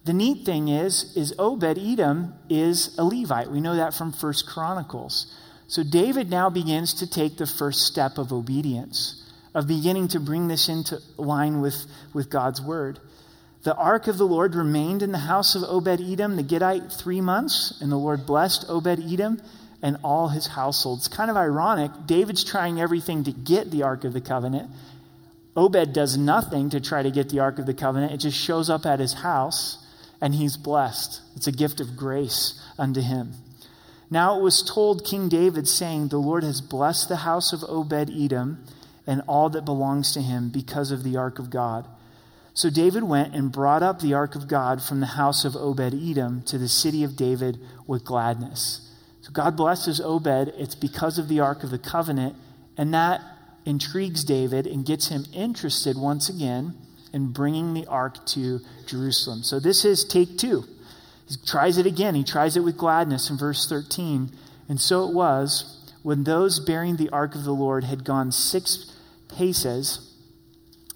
The 0.04 0.12
neat 0.12 0.44
thing 0.44 0.68
is, 0.68 1.16
is 1.16 1.34
Obed 1.38 1.78
Edom 1.78 2.34
is 2.48 2.96
a 2.98 3.04
Levite. 3.04 3.50
We 3.50 3.60
know 3.60 3.76
that 3.76 3.94
from 3.94 4.12
First 4.12 4.46
Chronicles. 4.46 5.34
So 5.68 5.82
David 5.82 6.28
now 6.28 6.50
begins 6.50 6.92
to 6.94 7.08
take 7.08 7.36
the 7.36 7.46
first 7.46 7.86
step 7.86 8.18
of 8.18 8.32
obedience, 8.32 9.22
of 9.54 9.66
beginning 9.66 10.08
to 10.08 10.20
bring 10.20 10.48
this 10.48 10.68
into 10.68 10.98
line 11.16 11.60
with, 11.60 11.86
with 12.12 12.28
God's 12.28 12.60
word. 12.60 12.98
The 13.62 13.76
ark 13.76 14.08
of 14.08 14.18
the 14.18 14.26
Lord 14.26 14.54
remained 14.54 15.02
in 15.02 15.12
the 15.12 15.18
house 15.18 15.54
of 15.54 15.62
Obed 15.62 16.00
Edom, 16.00 16.36
the 16.36 16.42
Gittite, 16.42 16.92
three 16.92 17.20
months, 17.20 17.78
and 17.80 17.92
the 17.92 17.96
Lord 17.96 18.26
blessed 18.26 18.66
Obed 18.68 19.00
Edom 19.00 19.40
and 19.82 19.98
all 20.04 20.28
his 20.28 20.46
household. 20.46 21.00
It's 21.00 21.08
kind 21.08 21.30
of 21.30 21.36
ironic. 21.36 21.90
David's 22.06 22.44
trying 22.44 22.80
everything 22.80 23.24
to 23.24 23.32
get 23.32 23.70
the 23.70 23.82
ark 23.82 24.04
of 24.04 24.12
the 24.12 24.20
covenant. 24.20 24.70
Obed 25.56 25.92
does 25.92 26.16
nothing 26.16 26.70
to 26.70 26.80
try 26.80 27.02
to 27.02 27.10
get 27.10 27.28
the 27.28 27.40
ark 27.40 27.58
of 27.58 27.66
the 27.66 27.74
covenant, 27.74 28.12
it 28.12 28.18
just 28.18 28.38
shows 28.38 28.70
up 28.70 28.86
at 28.86 29.00
his 29.00 29.12
house 29.14 29.84
and 30.20 30.34
he's 30.34 30.56
blessed. 30.56 31.20
It's 31.36 31.48
a 31.48 31.52
gift 31.52 31.80
of 31.80 31.96
grace 31.96 32.62
unto 32.78 33.00
him. 33.00 33.32
Now 34.08 34.38
it 34.38 34.42
was 34.42 34.62
told 34.62 35.04
King 35.04 35.28
David, 35.28 35.66
saying, 35.66 36.08
The 36.08 36.18
Lord 36.18 36.44
has 36.44 36.60
blessed 36.60 37.08
the 37.08 37.16
house 37.16 37.52
of 37.52 37.64
Obed 37.68 38.10
Edom 38.10 38.64
and 39.06 39.22
all 39.26 39.50
that 39.50 39.64
belongs 39.64 40.12
to 40.12 40.20
him 40.20 40.50
because 40.50 40.90
of 40.90 41.02
the 41.02 41.16
ark 41.16 41.38
of 41.38 41.50
God. 41.50 41.86
So 42.54 42.70
David 42.70 43.04
went 43.04 43.34
and 43.34 43.50
brought 43.50 43.82
up 43.82 44.00
the 44.00 44.14
ark 44.14 44.34
of 44.34 44.46
God 44.46 44.82
from 44.82 45.00
the 45.00 45.06
house 45.06 45.44
of 45.44 45.56
Obed 45.56 45.94
Edom 45.94 46.42
to 46.42 46.58
the 46.58 46.68
city 46.68 47.02
of 47.02 47.16
David 47.16 47.58
with 47.86 48.04
gladness. 48.04 48.91
So 49.22 49.30
God 49.32 49.56
blesses 49.56 50.00
Obed. 50.00 50.52
It's 50.58 50.74
because 50.74 51.18
of 51.18 51.28
the 51.28 51.40
ark 51.40 51.62
of 51.62 51.70
the 51.70 51.78
covenant, 51.78 52.36
and 52.76 52.92
that 52.92 53.20
intrigues 53.64 54.24
David 54.24 54.66
and 54.66 54.84
gets 54.84 55.08
him 55.08 55.24
interested 55.32 55.96
once 55.96 56.28
again 56.28 56.74
in 57.12 57.32
bringing 57.32 57.74
the 57.74 57.86
ark 57.86 58.24
to 58.26 58.60
Jerusalem. 58.86 59.42
So 59.42 59.60
this 59.60 59.84
is 59.84 60.04
take 60.04 60.38
two. 60.38 60.64
He 61.28 61.36
tries 61.46 61.78
it 61.78 61.86
again. 61.86 62.14
He 62.14 62.24
tries 62.24 62.56
it 62.56 62.60
with 62.60 62.76
gladness 62.76 63.30
in 63.30 63.38
verse 63.38 63.68
13. 63.68 64.30
And 64.68 64.80
so 64.80 65.06
it 65.06 65.14
was 65.14 65.92
when 66.02 66.24
those 66.24 66.58
bearing 66.58 66.96
the 66.96 67.10
ark 67.10 67.34
of 67.34 67.44
the 67.44 67.52
Lord 67.52 67.84
had 67.84 68.04
gone 68.04 68.32
six 68.32 68.92
paces 69.28 70.08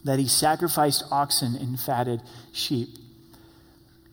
that 0.05 0.19
he 0.19 0.27
sacrificed 0.27 1.05
oxen 1.11 1.55
and 1.55 1.79
fatted 1.79 2.23
sheep. 2.53 2.89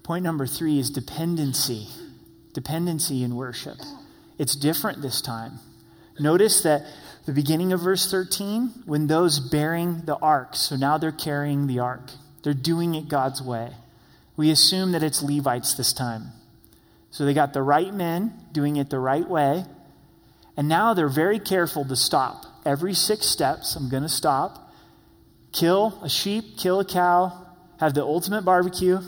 Point 0.04 0.24
number 0.24 0.46
three 0.46 0.80
is 0.80 0.90
dependency. 0.90 1.88
Dependency 2.54 3.24
in 3.24 3.36
worship. 3.36 3.78
It's 4.38 4.56
different 4.56 5.02
this 5.02 5.22
time. 5.22 5.60
Notice 6.20 6.62
that 6.62 6.86
the 7.26 7.32
beginning 7.32 7.74
of 7.74 7.82
verse 7.82 8.10
13, 8.10 8.84
when 8.86 9.08
those 9.08 9.40
bearing 9.40 10.02
the 10.06 10.18
ark, 10.18 10.56
so 10.56 10.76
now 10.76 10.98
they're 10.98 11.12
carrying 11.12 11.68
the 11.68 11.80
ark, 11.80 12.12
they're 12.44 12.54
doing 12.54 12.96
it 12.96 13.08
God's 13.08 13.42
way. 13.42 13.72
We 14.36 14.52
assume 14.52 14.92
that 14.92 15.04
it's 15.04 15.24
Levites 15.24 15.76
this 15.76 15.94
time. 15.94 16.32
So 17.12 17.26
they 17.26 17.34
got 17.34 17.54
the 17.54 17.62
right 17.62 17.94
men 17.94 18.34
doing 18.52 18.76
it 18.76 18.90
the 18.90 19.00
right 19.00 19.28
way. 19.28 19.66
And 20.58 20.68
now 20.68 20.94
they're 20.94 21.08
very 21.08 21.40
careful 21.40 21.86
to 21.86 21.96
stop. 21.96 22.46
Every 22.66 22.94
six 22.94 23.28
steps, 23.28 23.76
I'm 23.76 23.90
going 23.90 24.04
to 24.04 24.10
stop, 24.10 24.72
kill 25.52 26.00
a 26.04 26.10
sheep, 26.10 26.58
kill 26.58 26.80
a 26.80 26.86
cow, 26.86 27.48
have 27.80 27.94
the 27.94 28.04
ultimate 28.04 28.44
barbecue, 28.44 29.00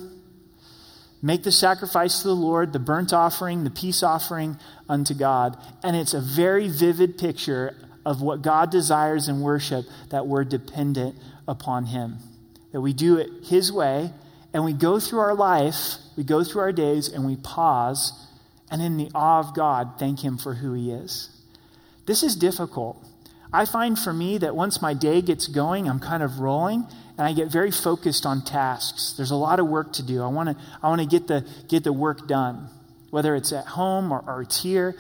make 1.25 1.41
the 1.41 1.51
sacrifice 1.51 2.22
to 2.22 2.27
the 2.27 2.36
Lord, 2.36 2.72
the 2.72 2.77
burnt 2.77 3.12
offering, 3.12 3.63
the 3.63 3.72
peace 3.72 4.03
offering 4.03 4.60
unto 4.88 5.15
God. 5.15 5.58
And 5.84 5.96
it's 5.96 6.13
a 6.13 6.22
very 6.22 6.67
vivid 6.67 7.17
picture 7.17 7.75
of 8.05 8.22
what 8.22 8.44
God 8.44 8.70
desires 8.70 9.27
in 9.27 9.41
worship 9.41 9.86
that 10.12 10.27
we're 10.27 10.44
dependent 10.44 11.15
upon 11.47 11.88
Him. 11.88 12.19
That 12.73 12.82
we 12.82 12.93
do 12.93 13.17
it 13.17 13.32
His 13.45 13.71
way, 13.71 14.12
and 14.54 14.63
we 14.63 14.73
go 14.73 15.00
through 15.00 15.17
our 15.17 15.34
life, 15.34 15.95
we 16.15 16.23
go 16.23 16.43
through 16.43 16.62
our 16.62 16.71
days, 16.71 17.08
and 17.08 17.26
we 17.26 17.38
pause, 17.38 18.28
and 18.69 18.80
in 18.80 18.95
the 18.97 19.10
awe 19.15 19.39
of 19.39 19.56
God, 19.56 19.93
thank 19.97 20.23
Him 20.23 20.38
for 20.38 20.54
who 20.54 20.73
He 20.73 20.91
is. 20.91 21.30
This 22.06 22.21
is 22.21 22.36
difficult. 22.36 23.04
I 23.52 23.65
find 23.65 23.97
for 23.97 24.13
me 24.13 24.38
that 24.38 24.56
once 24.56 24.80
my 24.80 24.93
day 24.93 25.23
gets 25.23 25.47
going, 25.47 25.89
I'm 25.89 26.00
kind 26.00 26.21
of 26.21 26.39
rolling 26.39 26.86
and 27.17 27.28
I 27.28 27.34
get 27.34 27.51
very 27.51 27.71
focused 27.71 28.25
on 28.25 28.43
tasks. 28.43 29.13
There's 29.15 29.32
a 29.32 29.36
lot 29.36 29.60
of 29.60 29.67
work 29.67 29.93
to 29.93 30.04
do. 30.04 30.21
I 30.21 30.28
want 30.28 30.49
to 30.49 30.63
I 30.82 30.89
want 30.89 31.01
to 31.01 31.08
get 31.08 31.28
the 31.28 31.47
get 31.67 31.84
the 31.84 31.93
work 31.93 32.28
done, 32.28 32.69
whether 33.10 33.36
it's 33.36 33.54
at 33.54 33.65
home 33.65 34.12
or, 34.12 34.23
or 34.28 34.41
it's 34.41 34.62
here 34.62 34.95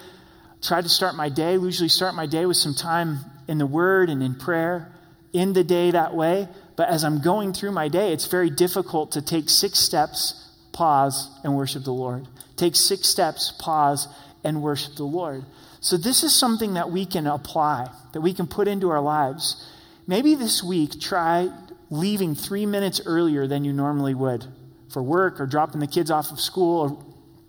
try 0.65 0.81
to 0.81 0.89
start 0.89 1.15
my 1.15 1.29
day, 1.29 1.53
usually 1.53 1.89
start 1.89 2.15
my 2.15 2.25
day 2.25 2.45
with 2.45 2.57
some 2.57 2.73
time 2.73 3.19
in 3.47 3.57
the 3.57 3.65
Word 3.65 4.09
and 4.09 4.23
in 4.23 4.35
prayer, 4.35 4.91
in 5.31 5.53
the 5.53 5.63
day 5.63 5.91
that 5.91 6.15
way. 6.15 6.47
But 6.75 6.89
as 6.89 7.03
I'm 7.03 7.21
going 7.21 7.53
through 7.53 7.71
my 7.71 7.87
day, 7.87 8.11
it's 8.11 8.27
very 8.27 8.49
difficult 8.49 9.11
to 9.13 9.21
take 9.21 9.49
six 9.49 9.79
steps, 9.79 10.49
pause, 10.73 11.29
and 11.43 11.55
worship 11.55 11.83
the 11.83 11.93
Lord. 11.93 12.27
Take 12.57 12.75
six 12.75 13.07
steps, 13.07 13.53
pause, 13.59 14.07
and 14.43 14.61
worship 14.61 14.95
the 14.95 15.03
Lord. 15.03 15.45
So, 15.79 15.97
this 15.97 16.23
is 16.23 16.33
something 16.33 16.73
that 16.73 16.91
we 16.91 17.05
can 17.05 17.27
apply, 17.27 17.87
that 18.13 18.21
we 18.21 18.33
can 18.33 18.47
put 18.47 18.67
into 18.67 18.89
our 18.89 19.01
lives. 19.01 19.71
Maybe 20.07 20.35
this 20.35 20.63
week, 20.63 20.99
try 20.99 21.49
leaving 21.89 22.35
three 22.35 22.65
minutes 22.65 23.01
earlier 23.05 23.47
than 23.47 23.63
you 23.63 23.73
normally 23.73 24.13
would 24.13 24.45
for 24.91 25.03
work 25.03 25.39
or 25.39 25.45
dropping 25.45 25.81
the 25.81 25.87
kids 25.87 26.09
off 26.11 26.31
of 26.31 26.39
school 26.39 26.81
or 26.81 26.89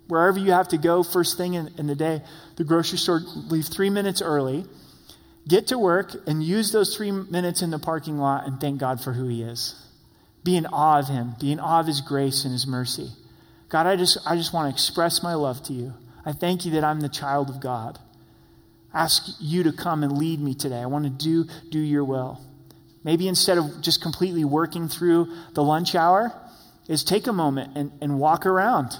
wherever 0.08 0.38
you 0.38 0.52
have 0.52 0.68
to 0.68 0.78
go 0.78 1.02
first 1.02 1.36
thing 1.36 1.54
in, 1.54 1.70
in 1.78 1.86
the 1.86 1.94
day, 1.94 2.22
the 2.56 2.64
grocery 2.64 2.98
store, 2.98 3.20
leave 3.48 3.66
three 3.66 3.90
minutes 3.90 4.22
early, 4.22 4.64
get 5.48 5.66
to 5.68 5.78
work, 5.78 6.14
and 6.26 6.42
use 6.42 6.72
those 6.72 6.96
three 6.96 7.10
minutes 7.10 7.62
in 7.62 7.70
the 7.70 7.78
parking 7.78 8.18
lot 8.18 8.46
and 8.46 8.60
thank 8.60 8.78
God 8.78 9.00
for 9.02 9.12
who 9.12 9.28
He 9.28 9.42
is. 9.42 9.80
Be 10.44 10.56
in 10.56 10.66
awe 10.66 10.98
of 10.98 11.08
Him, 11.08 11.34
be 11.40 11.52
in 11.52 11.60
awe 11.60 11.80
of 11.80 11.86
His 11.86 12.00
grace 12.00 12.44
and 12.44 12.52
His 12.52 12.66
mercy. 12.66 13.10
God, 13.68 13.86
I 13.86 13.96
just, 13.96 14.18
I 14.26 14.36
just 14.36 14.52
want 14.52 14.70
to 14.70 14.74
express 14.74 15.22
my 15.22 15.34
love 15.34 15.62
to 15.64 15.72
you. 15.72 15.94
I 16.24 16.32
thank 16.32 16.64
you 16.64 16.72
that 16.72 16.84
I'm 16.84 17.00
the 17.00 17.08
child 17.08 17.50
of 17.50 17.60
God. 17.60 17.98
Ask 18.94 19.36
you 19.40 19.62
to 19.64 19.72
come 19.72 20.02
and 20.02 20.16
lead 20.16 20.40
me 20.40 20.54
today. 20.54 20.80
I 20.80 20.86
want 20.86 21.04
to 21.04 21.10
do, 21.10 21.44
do 21.70 21.78
your 21.78 22.04
will. 22.04 22.40
Maybe 23.06 23.28
instead 23.28 23.56
of 23.56 23.80
just 23.80 24.02
completely 24.02 24.44
working 24.44 24.88
through 24.88 25.32
the 25.54 25.62
lunch 25.62 25.94
hour, 25.94 26.34
is 26.88 27.04
take 27.04 27.28
a 27.28 27.32
moment 27.32 27.76
and, 27.76 27.92
and 28.00 28.18
walk 28.18 28.46
around 28.46 28.96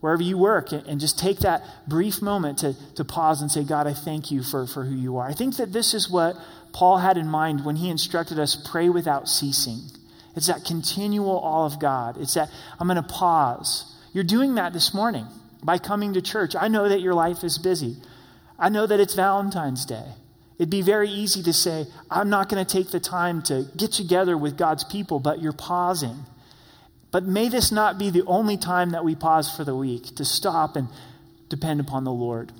wherever 0.00 0.22
you 0.22 0.36
work 0.36 0.72
and 0.72 1.00
just 1.00 1.18
take 1.18 1.38
that 1.38 1.62
brief 1.86 2.20
moment 2.20 2.58
to, 2.58 2.74
to 2.96 3.04
pause 3.04 3.40
and 3.40 3.50
say, 3.50 3.62
God, 3.62 3.86
I 3.86 3.94
thank 3.94 4.32
you 4.32 4.42
for, 4.42 4.66
for 4.66 4.84
who 4.84 4.94
you 4.94 5.18
are. 5.18 5.26
I 5.28 5.34
think 5.34 5.56
that 5.56 5.72
this 5.72 5.94
is 5.94 6.10
what 6.10 6.34
Paul 6.72 6.98
had 6.98 7.16
in 7.16 7.28
mind 7.28 7.64
when 7.64 7.76
he 7.76 7.90
instructed 7.90 8.40
us 8.40 8.56
pray 8.56 8.88
without 8.88 9.28
ceasing. 9.28 9.80
It's 10.34 10.48
that 10.48 10.64
continual 10.64 11.38
awe 11.38 11.64
of 11.64 11.78
God. 11.78 12.20
It's 12.20 12.34
that 12.34 12.50
I'm 12.80 12.88
going 12.88 13.02
to 13.02 13.08
pause. 13.08 13.96
You're 14.12 14.24
doing 14.24 14.56
that 14.56 14.72
this 14.72 14.92
morning 14.92 15.26
by 15.62 15.78
coming 15.78 16.14
to 16.14 16.20
church. 16.20 16.56
I 16.58 16.66
know 16.66 16.88
that 16.88 17.00
your 17.00 17.14
life 17.14 17.44
is 17.44 17.56
busy. 17.58 17.96
I 18.58 18.68
know 18.68 18.84
that 18.84 18.98
it's 18.98 19.14
Valentine's 19.14 19.86
Day. 19.86 20.06
It'd 20.58 20.70
be 20.70 20.82
very 20.82 21.10
easy 21.10 21.42
to 21.42 21.52
say, 21.52 21.86
I'm 22.10 22.30
not 22.30 22.48
going 22.48 22.64
to 22.64 22.70
take 22.70 22.90
the 22.90 23.00
time 23.00 23.42
to 23.42 23.66
get 23.76 23.92
together 23.92 24.36
with 24.38 24.56
God's 24.56 24.84
people, 24.84 25.18
but 25.18 25.42
you're 25.42 25.52
pausing 25.52 26.24
but 27.14 27.22
may 27.22 27.48
this 27.48 27.70
not 27.70 27.96
be 27.96 28.10
the 28.10 28.24
only 28.26 28.56
time 28.56 28.90
that 28.90 29.04
we 29.04 29.14
pause 29.14 29.48
for 29.48 29.62
the 29.62 29.76
week 29.76 30.16
to 30.16 30.24
stop 30.24 30.74
and 30.74 30.88
depend 31.48 31.78
upon 31.78 32.02
the 32.02 32.10
Lord. 32.10 32.50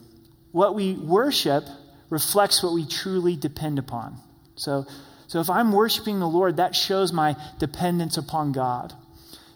What 0.52 0.76
we 0.76 0.92
worship 0.92 1.64
reflects 2.08 2.62
what 2.62 2.72
we 2.72 2.86
truly 2.86 3.34
depend 3.34 3.80
upon. 3.80 4.16
So, 4.54 4.86
so 5.26 5.40
if 5.40 5.50
I'm 5.50 5.72
worshiping 5.72 6.20
the 6.20 6.28
Lord, 6.28 6.58
that 6.58 6.76
shows 6.76 7.12
my 7.12 7.34
dependence 7.58 8.16
upon 8.16 8.52
God. 8.52 8.92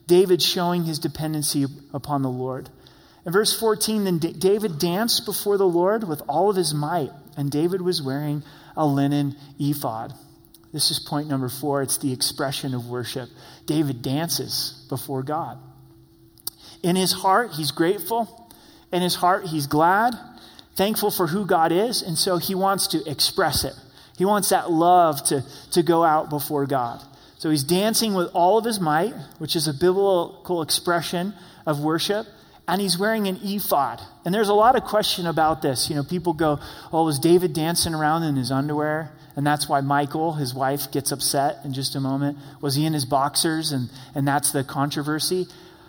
David 0.09 0.43
showing 0.43 0.83
his 0.83 0.99
dependency 0.99 1.67
upon 1.95 2.23
the 2.23 2.29
Lord. 2.29 2.69
In 3.25 3.33
verse 3.33 3.57
14, 3.57 4.03
then 4.03 4.19
David 4.19 4.81
danced 4.81 5.25
before 5.25 5.59
the 5.59 5.69
Lord 5.69 6.09
with 6.09 6.23
all 6.27 6.51
of 6.51 6.57
his 6.57 6.75
might, 6.75 7.13
and 7.39 7.51
David 7.53 7.81
was 7.81 8.03
wearing 8.03 8.43
a 8.77 8.85
linen 8.85 9.37
ephod. 9.61 10.13
This 10.73 10.91
is 10.91 10.99
point 10.99 11.29
number 11.29 11.49
four. 11.49 11.83
It's 11.83 11.97
the 11.99 12.13
expression 12.13 12.75
of 12.75 12.87
worship. 12.89 13.31
David 13.65 14.03
dances 14.03 14.85
before 14.89 15.23
God. 15.23 15.59
In 16.83 16.97
his 16.97 17.13
heart, 17.13 17.53
he's 17.53 17.71
grateful. 17.71 18.51
In 18.93 19.03
his 19.03 19.15
heart, 19.15 19.47
he's 19.47 19.69
glad, 19.69 20.15
thankful 20.75 21.11
for 21.11 21.29
who 21.29 21.47
God 21.47 21.73
is, 21.73 22.03
and 22.03 22.19
so 22.19 22.39
he 22.39 22.55
wants 22.55 22.89
to 22.89 23.09
express 23.09 23.65
it. 23.65 23.75
He 24.17 24.25
wants 24.25 24.49
that 24.49 24.71
love 24.71 25.23
to, 25.25 25.45
to 25.73 25.83
go 25.83 26.05
out 26.05 26.31
before 26.31 26.67
God. 26.67 27.01
So 27.39 27.51
he's 27.51 27.63
dancing 27.63 28.15
with 28.15 28.31
all 28.35 28.59
of 28.59 28.65
his 28.65 28.81
might, 28.81 29.15
which 29.39 29.55
is 29.55 29.69
a 29.69 29.73
biblical 29.73 30.61
expression 30.61 31.35
of 31.67 31.79
worship, 31.81 32.27
and 32.69 32.81
he's 32.81 32.99
wearing 32.99 33.27
an 33.27 33.41
ephod. 33.43 34.01
And 34.25 34.35
there's 34.35 34.51
a 34.51 34.55
lot 34.55 34.77
of 34.77 34.85
question 34.85 35.27
about 35.27 35.63
this. 35.63 35.89
You 35.89 35.97
know, 35.97 36.05
people 36.05 36.35
go, 36.35 36.61
"Oh, 36.93 37.05
was 37.05 37.19
David 37.19 37.55
dancing 37.55 37.95
around 37.95 38.23
in 38.23 38.37
his 38.37 38.53
underwear?" 38.53 39.11
And 39.35 39.47
that's 39.47 39.69
why 39.69 39.81
Michal, 39.81 40.35
his 40.35 40.53
wife, 40.53 40.91
gets 40.91 41.13
upset 41.13 41.61
in 41.65 41.73
just 41.73 41.95
a 41.95 42.01
moment. 42.01 42.39
Was 42.61 42.75
he 42.75 42.85
in 42.85 42.93
his 42.93 43.05
boxers? 43.05 43.71
And, 43.71 43.89
and 44.15 44.27
that's 44.27 44.51
the 44.51 44.65
controversy. 44.65 45.47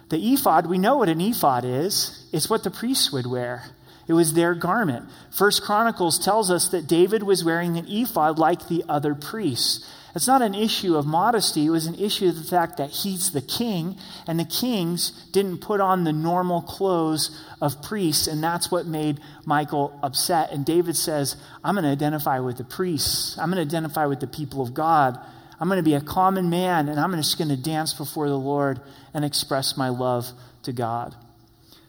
The 0.10 0.34
ephod, 0.34 0.68
we 0.68 0.78
know 0.78 0.98
what 0.98 1.10
an 1.10 1.20
ephod 1.20 1.65
is. 1.65 2.28
It's 2.32 2.50
what 2.50 2.63
the 2.63 2.70
priests 2.70 3.12
would 3.12 3.26
wear. 3.26 3.63
It 4.08 4.13
was 4.13 4.34
their 4.34 4.56
garment. 4.56 5.10
First 5.32 5.63
Chronicles 5.63 6.18
tells 6.18 6.50
us 6.50 6.68
that 6.70 6.88
David 6.88 7.24
was 7.24 7.44
wearing 7.44 7.78
an 7.78 7.88
ephod 7.88 8.39
like 8.39 8.68
the 8.68 8.84
other 8.88 9.15
priests. 9.15 9.88
It's 10.15 10.28
not 10.28 10.41
an 10.41 10.56
issue 10.56 10.95
of 10.95 11.06
modesty, 11.06 11.67
it 11.67 11.69
was 11.69 11.86
an 11.86 11.95
issue 11.95 12.28
of 12.28 12.36
the 12.36 12.43
fact 12.43 12.78
that 12.78 12.89
he's 12.89 13.32
the 13.32 13.41
king, 13.41 13.98
and 14.26 14.39
the 14.39 14.45
kings 14.45 15.12
didn't 15.32 15.60
put 15.60 15.82
on 15.82 16.04
the 16.04 16.13
normal 16.13 16.62
clothes 16.62 17.30
of 17.62 17.82
priests, 17.84 18.28
and 18.28 18.43
that's 18.43 18.72
what 18.72 18.86
made 18.86 19.19
Michal 19.45 19.98
upset. 20.02 20.52
And 20.52 20.65
David 20.65 20.95
says, 20.95 21.36
I'm 21.63 21.76
going 21.76 21.84
to 21.86 21.91
identify 21.91 22.39
with 22.39 22.58
the 22.58 22.63
priests, 22.63 23.38
I'm 23.38 23.52
going 23.52 23.67
to 23.67 23.69
identify 23.69 24.06
with 24.06 24.19
the 24.19 24.28
people 24.28 24.62
of 24.62 24.74
God. 24.74 25.19
I'm 25.60 25.67
going 25.67 25.78
to 25.78 25.84
be 25.84 25.95
a 25.95 26.02
common 26.02 26.50
man, 26.50 26.88
and 26.88 27.00
I'm 27.00 27.13
just 27.15 27.38
going 27.38 27.50
to 27.50 27.58
dance 27.58 27.93
before 27.93 28.30
the 28.30 28.38
Lord 28.38 28.80
and 29.13 29.26
express 29.26 29.76
my 29.76 29.89
love 29.89 30.32
to 30.63 30.72
God. 30.72 31.15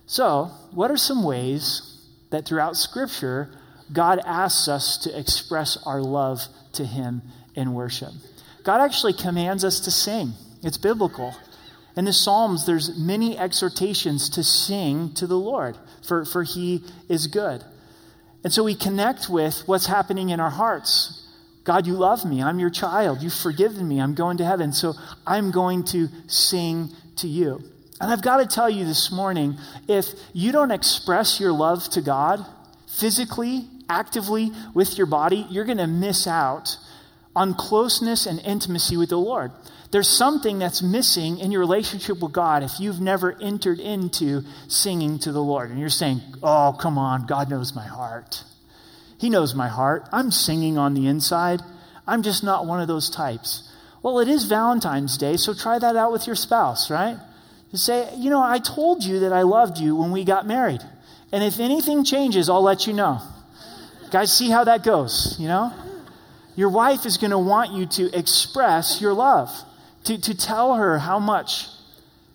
So, 0.07 0.51
what 0.73 0.91
are 0.91 0.97
some 0.97 1.23
ways 1.23 2.05
that 2.31 2.47
throughout 2.47 2.77
Scripture, 2.77 3.49
God 3.93 4.21
asks 4.27 4.67
us 4.67 4.99
to 4.99 5.17
express 5.17 5.79
our 5.87 6.01
love 6.01 6.41
to 6.73 6.85
Him 6.85 7.23
in 7.55 7.75
worship. 7.75 8.13
God 8.63 8.81
actually 8.81 9.15
commands 9.15 9.65
us 9.65 9.81
to 9.81 9.91
sing. 9.91 10.33
It's 10.63 10.77
biblical. 10.77 11.35
In 11.97 12.05
the 12.05 12.13
Psalms, 12.13 12.67
there's 12.67 12.99
many 12.99 13.37
exhortations 13.37 14.31
to 14.31 14.45
sing 14.45 15.13
to 15.15 15.27
the 15.27 15.39
Lord, 15.39 15.77
for, 16.07 16.25
for 16.25 16.45
he 16.45 16.85
is 17.09 17.27
good. 17.27 17.65
And 18.45 18.53
so 18.53 18.65
we 18.65 18.75
connect 18.75 19.29
with 19.29 19.63
what's 19.67 19.87
happening 19.87 20.31
in 20.31 20.41
our 20.41 20.51
hearts. 20.51 21.27
God, 21.65 21.87
you 21.87 21.95
love 21.95 22.25
me. 22.25 22.43
I'm 22.43 22.59
your 22.59 22.71
child. 22.71 23.23
You've 23.23 23.35
forgiven 23.35 23.87
me. 23.87 24.01
I'm 24.01 24.15
going 24.15 24.39
to 24.39 24.45
heaven. 24.45 24.73
So 24.73 24.95
I'm 25.27 25.51
going 25.51 25.85
to 25.85 26.09
sing 26.27 26.91
to 27.17 27.29
you. 27.29 27.63
And 28.01 28.11
I've 28.11 28.23
got 28.23 28.39
to 28.39 28.47
tell 28.47 28.71
you 28.71 28.87
this 28.87 29.13
morning 29.13 29.57
if 29.87 30.07
you 30.33 30.53
don't 30.53 30.71
express 30.71 31.39
your 31.39 31.53
love 31.53 31.89
to 31.91 32.01
God 32.01 32.47
physically, 32.89 33.67
actively 33.91 34.53
with 34.73 34.97
your 34.97 35.07
body, 35.07 35.47
you're 35.51 35.67
going 35.67 35.79
to 35.79 35.87
miss 35.87 36.27
out 36.27 36.79
on 37.41 37.55
closeness 37.55 38.27
and 38.27 38.39
intimacy 38.41 38.99
with 38.99 39.09
the 39.09 39.17
Lord. 39.17 39.51
There's 39.93 40.11
something 40.11 40.59
that's 40.59 40.83
missing 40.83 41.39
in 41.39 41.51
your 41.51 41.61
relationship 41.61 42.21
with 42.21 42.33
God 42.33 42.63
if 42.63 42.79
you've 42.79 43.01
never 43.01 43.35
entered 43.41 43.81
into 43.81 44.43
singing 44.69 45.19
to 45.21 45.33
the 45.33 45.43
Lord. 45.43 45.71
And 45.71 45.81
you're 45.81 45.89
saying, 45.89 46.21
Oh, 46.43 46.77
come 46.79 46.99
on, 46.99 47.27
God 47.27 47.49
knows 47.49 47.75
my 47.75 47.87
heart. 47.87 48.45
He 49.19 49.31
knows 49.31 49.55
my 49.55 49.69
heart. 49.69 50.07
I'm 50.13 50.31
singing 50.31 50.77
on 50.77 50.93
the 50.93 51.07
inside. 51.07 51.63
I'm 52.07 52.23
just 52.23 52.45
not 52.45 52.67
one 52.67 52.83
of 52.83 52.89
those 52.89 53.09
types. 53.09 53.67
Well, 54.03 54.21
it 54.21 54.29
is 54.29 54.45
Valentine's 54.45 55.17
Day, 55.17 55.39
so 55.39 55.55
try 55.55 55.79
that 55.79 55.97
out 55.97 56.13
with 56.13 56.27
your 56.27 56.37
spouse, 56.37 56.91
right? 56.91 57.17
You 57.73 57.79
say, 57.79 58.15
You 58.17 58.29
know, 58.29 58.43
I 58.43 58.59
told 58.59 59.03
you 59.03 59.21
that 59.21 59.33
I 59.33 59.43
loved 59.43 59.79
you 59.79 59.97
when 59.97 60.11
we 60.11 60.25
got 60.25 60.47
married. 60.47 60.83
And 61.33 61.43
if 61.43 61.59
anything 61.59 62.05
changes, 62.05 62.51
I'll 62.51 62.63
let 62.63 62.87
you 62.87 62.93
know. 62.93 63.23
Guys, 64.11 64.31
see 64.31 64.51
how 64.51 64.65
that 64.65 64.85
goes, 64.85 65.37
you 65.39 65.49
know? 65.49 65.73
Your 66.57 66.71
wife 66.71 67.07
is 67.07 67.17
going 67.17 67.31
to 67.31 67.39
want 67.39 67.73
you 67.73 67.87
to 67.87 68.17
express 68.17 69.01
your 69.01 69.13
love, 69.13 69.51
to, 70.05 70.21
to 70.21 70.37
tell 70.37 70.75
her 70.75 70.99
how 70.99 71.19
much. 71.19 71.67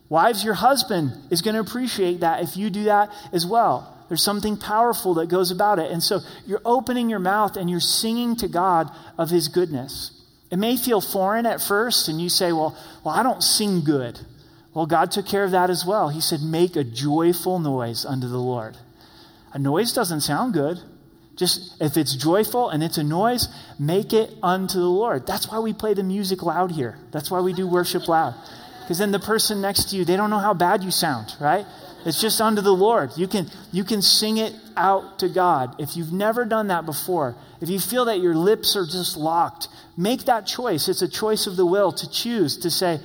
Wives, 0.09 0.43
your 0.43 0.53
husband 0.53 1.11
is 1.31 1.41
going 1.41 1.55
to 1.55 1.61
appreciate 1.61 2.19
that 2.19 2.43
if 2.43 2.55
you 2.55 2.69
do 2.69 2.85
that 2.85 3.11
as 3.33 3.45
well. 3.45 3.91
There's 4.07 4.23
something 4.23 4.57
powerful 4.57 5.15
that 5.15 5.29
goes 5.29 5.51
about 5.51 5.79
it. 5.79 5.91
And 5.91 6.01
so 6.01 6.19
you're 6.45 6.61
opening 6.63 7.09
your 7.09 7.19
mouth 7.19 7.57
and 7.57 7.69
you're 7.69 7.79
singing 7.79 8.35
to 8.37 8.47
God 8.47 8.91
of 9.17 9.29
his 9.29 9.47
goodness. 9.47 10.11
It 10.51 10.57
may 10.57 10.77
feel 10.77 11.01
foreign 11.01 11.45
at 11.47 11.59
first, 11.59 12.07
and 12.07 12.21
you 12.21 12.29
say, 12.29 12.51
Well, 12.51 12.77
well, 13.03 13.15
I 13.15 13.23
don't 13.23 13.41
sing 13.41 13.83
good. 13.83 14.19
Well, 14.73 14.85
God 14.85 15.11
took 15.11 15.25
care 15.25 15.43
of 15.43 15.51
that 15.51 15.69
as 15.69 15.85
well. 15.85 16.09
He 16.09 16.21
said, 16.21 16.41
Make 16.41 16.75
a 16.75 16.83
joyful 16.83 17.59
noise 17.59 18.05
unto 18.05 18.27
the 18.27 18.37
Lord. 18.37 18.77
A 19.53 19.59
noise 19.59 19.91
doesn't 19.91 20.21
sound 20.21 20.53
good. 20.53 20.79
Just 21.35 21.81
if 21.81 21.97
it's 21.97 22.15
joyful 22.15 22.69
and 22.69 22.81
it's 22.81 22.97
a 22.97 23.03
noise, 23.03 23.47
make 23.77 24.13
it 24.13 24.33
unto 24.41 24.79
the 24.79 24.85
Lord. 24.85 25.27
That's 25.27 25.49
why 25.49 25.59
we 25.59 25.73
play 25.73 25.93
the 25.93 26.03
music 26.03 26.43
loud 26.43 26.71
here. 26.71 26.97
That's 27.11 27.29
why 27.29 27.41
we 27.41 27.53
do 27.53 27.67
worship 27.67 28.07
loud. 28.07 28.35
Because 28.81 28.99
then 28.99 29.11
the 29.11 29.19
person 29.19 29.61
next 29.61 29.89
to 29.89 29.97
you, 29.97 30.05
they 30.05 30.15
don't 30.15 30.29
know 30.29 30.39
how 30.39 30.53
bad 30.53 30.83
you 30.83 30.91
sound, 30.91 31.35
right? 31.41 31.65
It's 32.05 32.21
just 32.21 32.39
unto 32.39 32.61
the 32.61 32.73
Lord. 32.73 33.11
You 33.17 33.27
can 33.27 33.49
you 33.71 33.83
can 33.83 34.01
sing 34.01 34.37
it 34.37 34.53
out 34.77 35.19
to 35.19 35.27
God. 35.27 35.75
If 35.81 35.97
you've 35.97 36.13
never 36.13 36.45
done 36.45 36.67
that 36.67 36.85
before, 36.85 37.35
if 37.59 37.69
you 37.69 37.79
feel 37.79 38.05
that 38.05 38.19
your 38.19 38.35
lips 38.35 38.75
are 38.75 38.85
just 38.85 39.17
locked, 39.17 39.67
make 39.97 40.25
that 40.25 40.45
choice. 40.45 40.87
It's 40.87 41.01
a 41.01 41.07
choice 41.07 41.47
of 41.47 41.55
the 41.55 41.65
will 41.65 41.91
to 41.91 42.09
choose 42.09 42.57
to 42.57 42.69
say, 42.69 42.99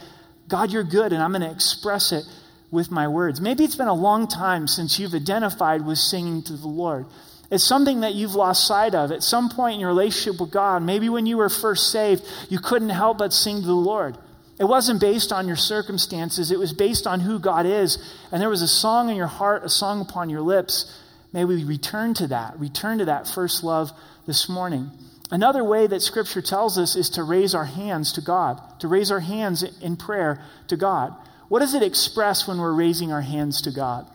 God, 0.49 0.71
you're 0.71 0.85
good, 0.85 1.13
and 1.13 1.23
I'm 1.23 1.31
going 1.33 1.43
to 1.43 1.51
express 1.51 2.13
it 2.13 2.25
with 2.71 2.91
my 2.91 3.09
words. 3.09 3.41
Maybe 3.41 3.65
it's 3.65 3.77
been 3.77 3.89
a 3.89 3.95
long 3.95 4.29
time 4.29 4.67
since 4.67 4.99
you've 4.99 5.15
identified 5.15 5.85
with 5.85 5.99
singing 5.99 6.43
to 6.43 6.53
the 6.53 6.69
Lord. 6.69 7.07
It's 7.51 7.65
something 7.65 8.01
that 8.01 8.15
you've 8.15 8.37
lost 8.37 8.67
sight 8.67 8.95
of. 8.95 9.11
At 9.11 9.25
some 9.25 9.49
point 9.49 9.75
in 9.75 9.81
your 9.81 9.89
relationship 9.89 10.41
with 10.41 10.53
God, 10.53 10.83
maybe 10.83 11.09
when 11.09 11.27
you 11.27 11.37
were 11.37 11.49
first 11.49 11.91
saved, 11.91 12.23
you 12.49 12.61
couldn't 12.61 12.91
help 12.91 13.19
but 13.19 13.33
sing 13.33 13.61
to 13.61 13.67
the 13.67 13.75
Lord. 13.75 14.17
It 14.61 14.65
wasn't 14.65 15.01
based 15.01 15.33
on 15.33 15.49
your 15.49 15.57
circumstances, 15.57 16.53
it 16.53 16.59
was 16.59 16.73
based 16.73 17.07
on 17.07 17.21
who 17.21 17.39
God 17.39 17.67
is. 17.67 17.99
And 18.31 18.41
there 18.41 18.51
was 18.51 18.63
a 18.63 18.69
song 18.69 19.09
in 19.09 19.17
your 19.17 19.27
heart, 19.27 19.65
a 19.65 19.69
song 19.69 20.01
upon 20.01 20.31
your 20.31 20.43
lips. 20.43 20.97
May 21.33 21.45
we 21.45 21.65
return 21.65 22.15
to 22.15 22.29
that, 22.29 22.59
return 22.61 22.99
to 22.99 23.07
that 23.07 23.27
first 23.27 23.65
love 23.65 23.91
this 24.27 24.49
morning. 24.49 24.91
Another 25.31 25.65
way 25.65 25.87
that 25.87 26.03
Scripture 26.03 26.43
tells 26.43 26.77
us 26.77 26.95
is 26.95 27.09
to 27.11 27.23
raise 27.23 27.55
our 27.55 27.65
hands 27.65 28.13
to 28.13 28.21
God, 28.21 28.61
to 28.81 28.89
raise 28.89 29.11
our 29.11 29.21
hands 29.21 29.63
in 29.81 29.97
prayer 29.97 30.43
to 30.69 30.77
God. 30.77 31.15
What 31.49 31.61
does 31.61 31.75
it 31.75 31.83
express 31.83 32.47
when 32.47 32.59
we're 32.59 32.75
raising 32.75 33.13
our 33.13 33.23
hands 33.23 33.63
to 33.63 33.71
God? 33.71 34.07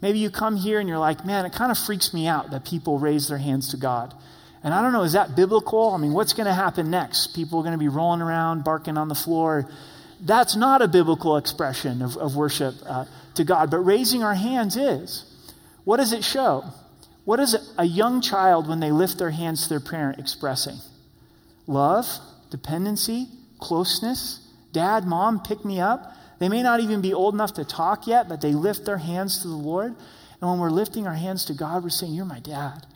Maybe 0.00 0.18
you 0.18 0.30
come 0.30 0.56
here 0.56 0.80
and 0.80 0.88
you're 0.88 0.98
like, 0.98 1.24
man, 1.26 1.44
it 1.44 1.52
kind 1.52 1.70
of 1.70 1.78
freaks 1.78 2.14
me 2.14 2.26
out 2.26 2.50
that 2.50 2.64
people 2.64 2.98
raise 2.98 3.28
their 3.28 3.38
hands 3.38 3.70
to 3.70 3.76
God. 3.76 4.14
And 4.62 4.74
I 4.74 4.82
don't 4.82 4.92
know, 4.92 5.02
is 5.02 5.12
that 5.12 5.36
biblical? 5.36 5.90
I 5.90 5.98
mean, 5.98 6.12
what's 6.12 6.32
going 6.32 6.46
to 6.46 6.54
happen 6.54 6.90
next? 6.90 7.34
People 7.34 7.58
are 7.60 7.62
going 7.62 7.72
to 7.72 7.78
be 7.78 7.88
rolling 7.88 8.20
around, 8.20 8.64
barking 8.64 8.96
on 8.98 9.08
the 9.08 9.14
floor. 9.14 9.68
That's 10.20 10.56
not 10.56 10.82
a 10.82 10.88
biblical 10.88 11.36
expression 11.36 12.02
of, 12.02 12.16
of 12.16 12.36
worship 12.36 12.74
uh, 12.86 13.06
to 13.34 13.44
God, 13.44 13.70
but 13.70 13.78
raising 13.78 14.22
our 14.22 14.34
hands 14.34 14.76
is. 14.76 15.24
What 15.84 15.96
does 15.96 16.12
it 16.12 16.24
show? 16.24 16.64
What 17.24 17.40
is 17.40 17.56
a 17.78 17.84
young 17.84 18.20
child 18.20 18.68
when 18.68 18.80
they 18.80 18.90
lift 18.90 19.18
their 19.18 19.30
hands 19.30 19.62
to 19.64 19.68
their 19.70 19.80
parent 19.80 20.18
expressing? 20.18 20.76
Love, 21.66 22.06
dependency, 22.50 23.28
closeness. 23.58 24.46
Dad, 24.72 25.06
mom, 25.06 25.42
pick 25.42 25.64
me 25.64 25.80
up. 25.80 26.14
They 26.40 26.48
may 26.48 26.62
not 26.62 26.80
even 26.80 27.00
be 27.00 27.14
old 27.14 27.34
enough 27.34 27.54
to 27.54 27.64
talk 27.64 28.06
yet, 28.06 28.28
but 28.28 28.40
they 28.40 28.52
lift 28.52 28.84
their 28.84 28.98
hands 28.98 29.42
to 29.42 29.48
the 29.48 29.54
Lord. 29.54 29.94
And 30.40 30.50
when 30.50 30.58
we're 30.58 30.70
lifting 30.70 31.06
our 31.06 31.14
hands 31.14 31.44
to 31.44 31.54
God, 31.54 31.84
we're 31.84 31.90
saying, 31.90 32.14
You're 32.14 32.24
my 32.24 32.40
dad. 32.40 32.86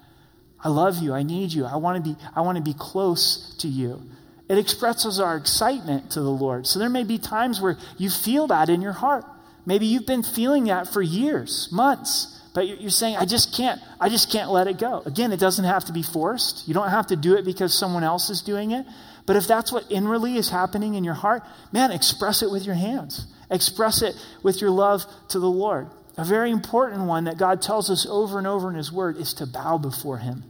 I 0.58 0.70
love 0.70 0.98
you. 0.98 1.12
I 1.12 1.22
need 1.22 1.52
you. 1.52 1.66
I 1.66 1.76
want 1.76 2.02
to 2.02 2.14
be, 2.14 2.16
I 2.34 2.40
want 2.40 2.56
to 2.56 2.64
be 2.64 2.74
close 2.74 3.54
to 3.58 3.68
you. 3.68 4.02
It 4.48 4.56
expresses 4.58 5.20
our 5.20 5.36
excitement 5.36 6.10
to 6.12 6.20
the 6.20 6.30
Lord. 6.30 6.66
So 6.66 6.78
there 6.78 6.88
may 6.88 7.04
be 7.04 7.18
times 7.18 7.60
where 7.60 7.76
you 7.98 8.08
feel 8.08 8.46
that 8.48 8.70
in 8.70 8.80
your 8.80 8.92
heart. 8.92 9.26
Maybe 9.66 9.86
you've 9.86 10.06
been 10.06 10.22
feeling 10.22 10.64
that 10.64 10.88
for 10.88 11.00
years, 11.00 11.68
months, 11.70 12.40
but 12.54 12.80
you're 12.80 12.90
saying, 12.90 13.16
I 13.16 13.24
just 13.24 13.54
can't, 13.54 13.80
I 14.00 14.08
just 14.08 14.30
can't 14.30 14.50
let 14.50 14.66
it 14.66 14.78
go. 14.78 15.02
Again, 15.06 15.32
it 15.32 15.40
doesn't 15.40 15.64
have 15.64 15.86
to 15.86 15.92
be 15.92 16.02
forced. 16.02 16.68
You 16.68 16.74
don't 16.74 16.90
have 16.90 17.06
to 17.08 17.16
do 17.16 17.34
it 17.34 17.44
because 17.44 17.76
someone 17.76 18.04
else 18.04 18.30
is 18.30 18.42
doing 18.42 18.70
it. 18.70 18.86
But 19.26 19.36
if 19.36 19.46
that's 19.46 19.72
what 19.72 19.90
inwardly 19.90 20.36
is 20.36 20.50
happening 20.50 20.94
in 20.94 21.04
your 21.04 21.14
heart, 21.14 21.42
man, 21.72 21.90
express 21.90 22.42
it 22.42 22.50
with 22.50 22.64
your 22.64 22.74
hands. 22.74 23.26
Express 23.50 24.02
it 24.02 24.14
with 24.42 24.60
your 24.60 24.70
love 24.70 25.04
to 25.28 25.38
the 25.38 25.50
Lord. 25.50 25.88
A 26.16 26.24
very 26.24 26.50
important 26.50 27.02
one 27.02 27.24
that 27.24 27.38
God 27.38 27.60
tells 27.60 27.90
us 27.90 28.06
over 28.06 28.38
and 28.38 28.46
over 28.46 28.68
in 28.70 28.76
His 28.76 28.92
Word 28.92 29.16
is 29.16 29.34
to 29.34 29.46
bow 29.46 29.78
before 29.78 30.18
Him. 30.18 30.44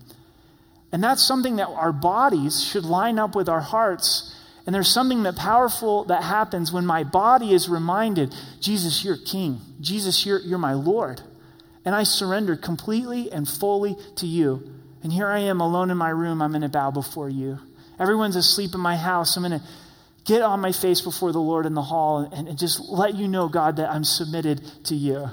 And 0.92 1.02
that's 1.02 1.26
something 1.26 1.56
that 1.56 1.68
our 1.68 1.92
bodies 1.92 2.62
should 2.62 2.84
line 2.84 3.18
up 3.18 3.34
with 3.34 3.48
our 3.48 3.62
hearts. 3.62 4.34
And 4.66 4.74
there's 4.74 4.92
something 4.92 5.24
that 5.24 5.36
powerful 5.36 6.04
that 6.04 6.22
happens 6.22 6.72
when 6.72 6.86
my 6.86 7.02
body 7.02 7.52
is 7.52 7.68
reminded, 7.68 8.34
Jesus, 8.60 9.04
you're 9.04 9.16
King. 9.16 9.60
Jesus, 9.80 10.24
you're, 10.24 10.38
you're 10.40 10.58
my 10.58 10.74
Lord. 10.74 11.20
And 11.84 11.94
I 11.94 12.04
surrender 12.04 12.56
completely 12.56 13.30
and 13.32 13.48
fully 13.48 13.96
to 14.16 14.26
you. 14.26 14.70
And 15.02 15.12
here 15.12 15.26
I 15.26 15.40
am 15.40 15.60
alone 15.60 15.90
in 15.90 15.98
my 15.98 16.10
room. 16.10 16.40
I'm 16.40 16.52
going 16.52 16.62
to 16.62 16.68
bow 16.68 16.90
before 16.90 17.28
you. 17.28 17.58
Everyone's 17.98 18.36
asleep 18.36 18.74
in 18.74 18.80
my 18.80 18.96
house. 18.96 19.36
I'm 19.36 19.42
going 19.42 19.60
to 19.60 19.66
get 20.24 20.42
on 20.42 20.60
my 20.60 20.72
face 20.72 21.00
before 21.00 21.32
the 21.32 21.40
Lord 21.40 21.66
in 21.66 21.74
the 21.74 21.82
hall 21.82 22.28
and, 22.32 22.48
and, 22.48 22.58
just 22.58 22.80
let 22.88 23.14
you 23.14 23.28
know, 23.28 23.48
God, 23.48 23.76
that 23.76 23.90
I'm 23.90 24.04
submitted 24.04 24.62
to 24.84 24.94
you. 24.94 25.28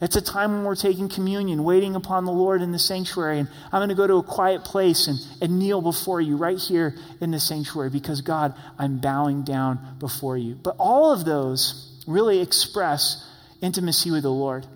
It's 0.00 0.16
a 0.16 0.20
time 0.20 0.52
when 0.52 0.64
we're 0.64 0.76
taking 0.76 1.08
communion, 1.08 1.64
waiting 1.64 1.94
upon 1.94 2.26
the 2.26 2.32
Lord 2.32 2.60
in 2.60 2.70
the 2.70 2.78
sanctuary. 2.78 3.38
And 3.38 3.48
I'm 3.72 3.78
going 3.78 3.88
to 3.88 3.94
go 3.94 4.06
to 4.06 4.16
a 4.16 4.22
quiet 4.22 4.62
place 4.62 5.06
and, 5.06 5.18
and 5.40 5.58
kneel 5.58 5.80
before 5.80 6.20
you 6.20 6.36
right 6.36 6.58
here 6.58 6.94
in 7.20 7.30
the 7.30 7.40
sanctuary 7.40 7.88
because, 7.88 8.20
God, 8.20 8.54
I'm 8.78 8.98
bowing 8.98 9.42
down 9.42 9.96
before 9.98 10.36
you. 10.36 10.54
But 10.54 10.76
all 10.78 11.12
of 11.12 11.24
those 11.24 12.04
really 12.06 12.40
express 12.40 13.26
intimacy 13.62 14.10
with 14.10 14.24
the 14.24 14.30
Lord. 14.30 14.66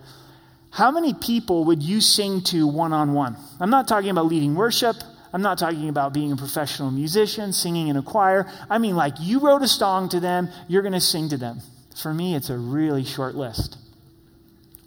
How 0.71 0.91
many 0.91 1.13
people 1.13 1.65
would 1.67 1.83
you 1.83 2.01
sing 2.01 2.43
to 2.45 2.67
one 2.67 2.93
on 2.93 3.13
one? 3.13 3.37
I'm 3.59 3.71
not 3.71 3.89
talking 3.89 4.11
about 4.11 4.27
leading 4.27 4.55
worship. 4.55 4.97
I'm 5.33 5.43
not 5.43 5.59
talking 5.59 5.89
about 5.89 6.13
being 6.13 6.33
a 6.33 6.37
professional 6.37 6.91
musician, 6.91 7.53
singing 7.53 7.89
in 7.89 7.97
a 7.97 8.03
choir. 8.03 8.51
I 8.69 8.79
mean, 8.79 8.97
like 8.97 9.15
you 9.21 9.41
wrote 9.41 9.63
a 9.63 9.69
song 9.69 10.09
to 10.11 10.21
them, 10.21 10.49
you're 10.69 10.83
going 10.83 10.93
to 10.93 11.01
sing 11.01 11.29
to 11.29 11.37
them. 11.37 11.61
For 12.01 12.13
me, 12.13 12.35
it's 12.35 12.51
a 12.51 12.59
really 12.59 13.05
short 13.05 13.35
list. 13.35 13.77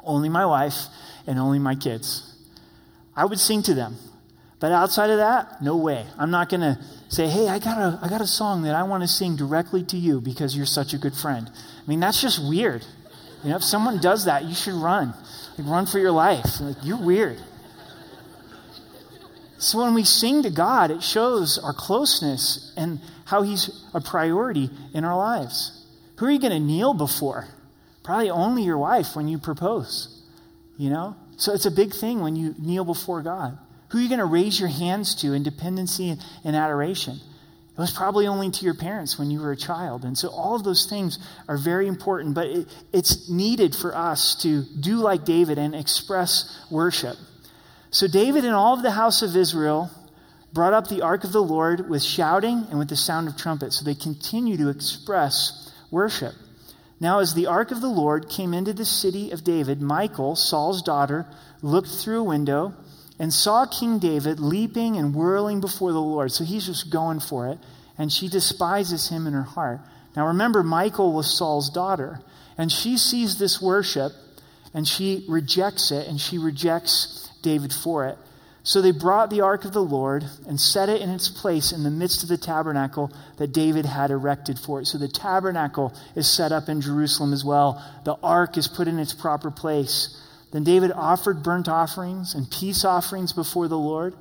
Only 0.04 0.30
my 0.30 0.46
wife 0.46 0.88
and 1.28 1.40
only 1.40 1.60
my 1.60 1.76
kids. 1.76 2.30
I 3.16 3.26
would 3.26 3.40
sing 3.40 3.64
to 3.64 3.74
them. 3.74 3.96
But 4.60 4.72
outside 4.72 5.10
of 5.10 5.18
that, 5.18 5.62
no 5.62 5.76
way. 5.76 6.06
I'm 6.18 6.32
not 6.32 6.50
going 6.50 6.62
to 6.62 6.80
say, 7.10 7.28
hey, 7.28 7.50
I 7.50 7.60
got, 7.60 7.78
a, 7.78 8.00
I 8.02 8.10
got 8.10 8.22
a 8.22 8.28
song 8.28 8.64
that 8.64 8.76
I 8.76 8.84
want 8.84 9.04
to 9.04 9.08
sing 9.08 9.36
directly 9.36 9.84
to 9.84 9.98
you 9.98 10.22
because 10.22 10.56
you're 10.56 10.66
such 10.66 10.94
a 10.94 10.98
good 10.98 11.14
friend. 11.14 11.50
I 11.54 11.90
mean, 11.90 12.00
that's 12.00 12.22
just 12.22 12.42
weird. 12.42 12.86
You 13.44 13.50
know, 13.50 13.58
if 13.58 13.64
someone 13.64 14.00
does 14.00 14.26
that, 14.26 14.46
you 14.46 14.56
should 14.56 14.76
run. 14.76 15.14
Like, 15.58 15.68
run 15.68 15.86
for 15.86 16.00
your 16.00 16.12
life. 16.12 16.62
Like, 16.62 16.78
you're 16.82 16.98
weird. 16.98 17.42
So 19.64 19.82
when 19.82 19.94
we 19.94 20.04
sing 20.04 20.44
to 20.44 20.50
God, 20.50 20.92
it 20.92 21.02
shows 21.02 21.58
our 21.58 21.74
closeness 21.74 22.74
and 22.76 23.00
how 23.24 23.44
He's 23.44 23.86
a 23.94 24.02
priority 24.02 24.70
in 24.94 25.06
our 25.06 25.16
lives. 25.16 25.86
Who 26.18 26.26
are 26.26 26.32
you 26.32 26.40
going 26.40 26.52
to 26.52 26.60
kneel 26.60 26.94
before? 26.94 27.48
Probably 28.04 28.30
only 28.30 28.64
your 28.64 28.78
wife 28.78 29.16
when 29.16 29.30
you 29.30 29.38
propose. 29.38 30.22
You 30.78 30.90
know? 30.90 31.16
So 31.38 31.54
it's 31.54 31.66
a 31.66 31.72
big 31.72 31.94
thing 31.94 32.20
when 32.20 32.36
you 32.36 32.54
kneel 32.60 32.84
before 32.84 33.22
God. 33.22 33.58
Who 33.90 34.00
are 34.00 34.02
you 34.02 34.10
going 34.10 34.20
to 34.20 34.26
raise 34.26 34.60
your 34.60 34.68
hands 34.68 35.16
to 35.22 35.32
in 35.32 35.44
dependency 35.44 36.18
and 36.44 36.56
adoration? 36.58 37.14
It 37.16 37.80
was 37.80 37.92
probably 37.92 38.28
only 38.28 38.52
to 38.52 38.66
your 38.66 38.76
parents 38.76 39.18
when 39.18 39.32
you 39.32 39.40
were 39.40 39.54
a 39.54 39.58
child. 39.58 40.04
And 40.04 40.18
so 40.18 40.28
all 40.28 40.56
of 40.56 40.66
those 40.66 40.88
things 40.88 41.20
are 41.48 41.58
very 41.58 41.88
important, 41.88 42.36
but 42.36 42.48
it, 42.48 42.68
it's 42.92 43.30
needed 43.30 43.76
for 43.76 43.96
us 43.96 44.36
to 44.44 44.64
do 44.82 44.98
like 44.98 45.24
David 45.24 45.58
and 45.58 45.74
express 45.74 46.66
worship. 46.70 47.16
So 47.94 48.08
David 48.08 48.44
and 48.44 48.56
all 48.56 48.74
of 48.74 48.82
the 48.82 48.90
house 48.90 49.22
of 49.22 49.36
Israel 49.36 49.92
brought 50.52 50.74
up 50.74 50.88
the 50.88 51.04
ark 51.04 51.24
of 51.24 51.32
the 51.32 51.44
Lord 51.44 51.88
with 51.88 52.02
shouting 52.02 52.66
and 52.72 52.80
with 52.80 52.90
the 52.90 52.96
sound 52.96 53.28
of 53.28 53.38
trumpets. 53.38 53.78
So 53.78 53.86
they 53.86 53.94
continue 53.94 54.58
to 54.58 54.70
express 54.70 55.72
worship. 55.92 56.34
Now, 57.00 57.20
as 57.20 57.36
the 57.36 57.46
ark 57.46 57.70
of 57.70 57.82
the 57.82 57.88
Lord 57.88 58.30
came 58.30 58.52
into 58.52 58.74
the 58.74 58.84
city 58.84 59.30
of 59.30 59.44
David, 59.44 59.80
Michal, 59.80 60.36
Saul's 60.36 60.82
daughter, 60.82 61.28
looked 61.62 61.90
through 61.90 62.22
a 62.22 62.24
window 62.24 62.74
and 63.20 63.32
saw 63.32 63.68
King 63.68 64.00
David 64.00 64.40
leaping 64.40 64.98
and 64.98 65.14
whirling 65.14 65.62
before 65.62 65.92
the 65.92 66.02
Lord. 66.02 66.32
So 66.32 66.44
he's 66.44 66.66
just 66.66 66.92
going 66.92 67.20
for 67.20 67.48
it, 67.50 67.60
and 67.96 68.12
she 68.12 68.28
despises 68.28 69.10
him 69.10 69.28
in 69.28 69.34
her 69.34 69.44
heart. 69.44 69.82
Now, 70.16 70.26
remember, 70.28 70.64
Michal 70.64 71.14
was 71.14 71.38
Saul's 71.38 71.70
daughter, 71.70 72.22
and 72.58 72.72
she 72.72 72.98
sees 72.98 73.38
this 73.38 73.62
worship 73.62 74.14
and 74.74 74.88
she 74.88 75.24
rejects 75.30 75.92
it, 75.92 76.08
and 76.08 76.20
she 76.20 76.40
rejects 76.40 77.23
David 77.44 77.72
for 77.72 78.08
it. 78.08 78.18
So 78.66 78.82
they 78.82 78.92
brought 78.92 79.30
the 79.30 79.42
ark 79.42 79.66
of 79.66 79.74
the 79.74 79.84
Lord 79.84 80.24
and 80.48 80.58
set 80.58 80.88
it 80.88 81.02
in 81.02 81.10
its 81.10 81.28
place 81.28 81.74
in 81.74 81.84
the 81.84 81.92
midst 81.92 82.24
of 82.24 82.30
the 82.30 82.38
tabernacle 82.38 83.12
that 83.38 83.52
David 83.52 83.86
had 83.86 84.10
erected 84.10 84.58
for 84.58 84.80
it. 84.80 84.88
So 84.88 84.98
the 84.98 85.10
tabernacle 85.10 85.94
is 86.16 86.30
set 86.30 86.54
up 86.54 86.70
in 86.70 86.80
Jerusalem 86.80 87.34
as 87.34 87.44
well. 87.44 87.84
The 88.06 88.16
ark 88.24 88.58
is 88.58 88.70
put 88.70 88.88
in 88.88 89.00
its 89.00 89.14
proper 89.14 89.52
place. 89.52 90.18
Then 90.54 90.64
David 90.64 90.94
offered 90.94 91.44
burnt 91.44 91.68
offerings 91.68 92.36
and 92.36 92.50
peace 92.50 92.86
offerings 92.86 93.34
before 93.34 93.68
the 93.68 93.78
Lord. 93.78 94.14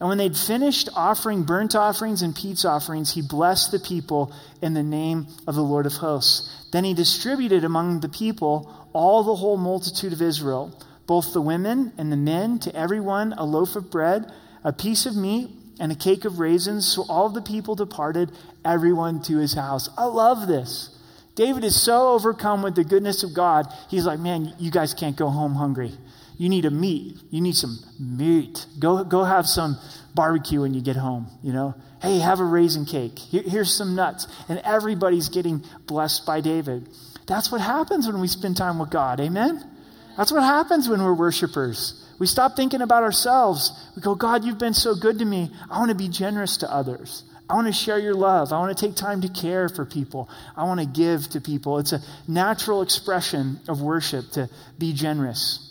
And 0.00 0.08
when 0.08 0.18
they'd 0.18 0.36
finished 0.36 0.88
offering 0.96 1.42
burnt 1.42 1.74
offerings 1.74 2.22
and 2.22 2.34
peace 2.34 2.64
offerings, 2.64 3.12
he 3.12 3.20
blessed 3.20 3.72
the 3.72 3.78
people 3.78 4.32
in 4.62 4.72
the 4.72 4.82
name 4.82 5.26
of 5.46 5.54
the 5.54 5.62
Lord 5.62 5.84
of 5.84 5.92
hosts. 5.92 6.50
Then 6.72 6.84
he 6.84 6.94
distributed 6.94 7.62
among 7.62 8.00
the 8.00 8.08
people 8.08 8.88
all 8.94 9.22
the 9.22 9.36
whole 9.36 9.58
multitude 9.58 10.14
of 10.14 10.22
Israel 10.22 10.72
both 11.12 11.34
the 11.34 11.42
women 11.42 11.92
and 11.98 12.10
the 12.10 12.16
men, 12.16 12.58
to 12.58 12.74
everyone 12.74 13.34
a 13.34 13.44
loaf 13.44 13.76
of 13.76 13.90
bread, 13.90 14.24
a 14.64 14.72
piece 14.72 15.04
of 15.04 15.14
meat, 15.14 15.50
and 15.78 15.92
a 15.92 15.94
cake 15.94 16.24
of 16.24 16.38
raisins. 16.38 16.86
So 16.86 17.04
all 17.06 17.28
the 17.28 17.42
people 17.42 17.74
departed, 17.74 18.32
everyone 18.64 19.20
to 19.24 19.36
his 19.36 19.52
house. 19.52 19.90
I 19.98 20.04
love 20.04 20.48
this. 20.48 20.88
David 21.34 21.64
is 21.64 21.78
so 21.78 22.12
overcome 22.12 22.62
with 22.62 22.76
the 22.76 22.82
goodness 22.82 23.22
of 23.24 23.34
God. 23.34 23.66
He's 23.90 24.06
like, 24.06 24.20
man, 24.20 24.54
you 24.58 24.70
guys 24.70 24.94
can't 24.94 25.14
go 25.14 25.28
home 25.28 25.54
hungry. 25.54 25.92
You 26.38 26.48
need 26.48 26.64
a 26.64 26.70
meat. 26.70 27.18
You 27.28 27.42
need 27.42 27.56
some 27.56 27.76
meat. 28.00 28.64
Go, 28.78 29.04
go 29.04 29.24
have 29.24 29.46
some 29.46 29.76
barbecue 30.14 30.62
when 30.62 30.72
you 30.72 30.80
get 30.80 30.96
home, 30.96 31.26
you 31.42 31.52
know? 31.52 31.74
Hey, 32.00 32.20
have 32.20 32.40
a 32.40 32.44
raisin 32.44 32.86
cake. 32.86 33.18
Here, 33.18 33.42
here's 33.42 33.76
some 33.76 33.94
nuts. 33.94 34.26
And 34.48 34.62
everybody's 34.64 35.28
getting 35.28 35.62
blessed 35.86 36.24
by 36.24 36.40
David. 36.40 36.88
That's 37.26 37.52
what 37.52 37.60
happens 37.60 38.06
when 38.06 38.18
we 38.18 38.28
spend 38.28 38.56
time 38.56 38.78
with 38.78 38.88
God. 38.88 39.20
Amen? 39.20 39.71
That's 40.16 40.32
what 40.32 40.42
happens 40.42 40.88
when 40.88 41.02
we're 41.02 41.14
worshipers. 41.14 41.98
We 42.18 42.26
stop 42.26 42.54
thinking 42.54 42.82
about 42.82 43.02
ourselves. 43.02 43.72
We 43.96 44.02
go, 44.02 44.14
God, 44.14 44.44
you've 44.44 44.58
been 44.58 44.74
so 44.74 44.94
good 44.94 45.18
to 45.18 45.24
me. 45.24 45.50
I 45.70 45.78
want 45.78 45.90
to 45.90 45.96
be 45.96 46.08
generous 46.08 46.58
to 46.58 46.72
others. 46.72 47.24
I 47.50 47.54
want 47.54 47.66
to 47.66 47.72
share 47.72 47.98
your 47.98 48.14
love. 48.14 48.52
I 48.52 48.58
want 48.58 48.76
to 48.76 48.86
take 48.86 48.94
time 48.94 49.22
to 49.22 49.28
care 49.28 49.68
for 49.68 49.84
people. 49.84 50.30
I 50.56 50.64
want 50.64 50.80
to 50.80 50.86
give 50.86 51.28
to 51.30 51.40
people. 51.40 51.78
It's 51.78 51.92
a 51.92 52.00
natural 52.28 52.82
expression 52.82 53.60
of 53.68 53.82
worship 53.82 54.30
to 54.32 54.48
be 54.78 54.92
generous. 54.92 55.68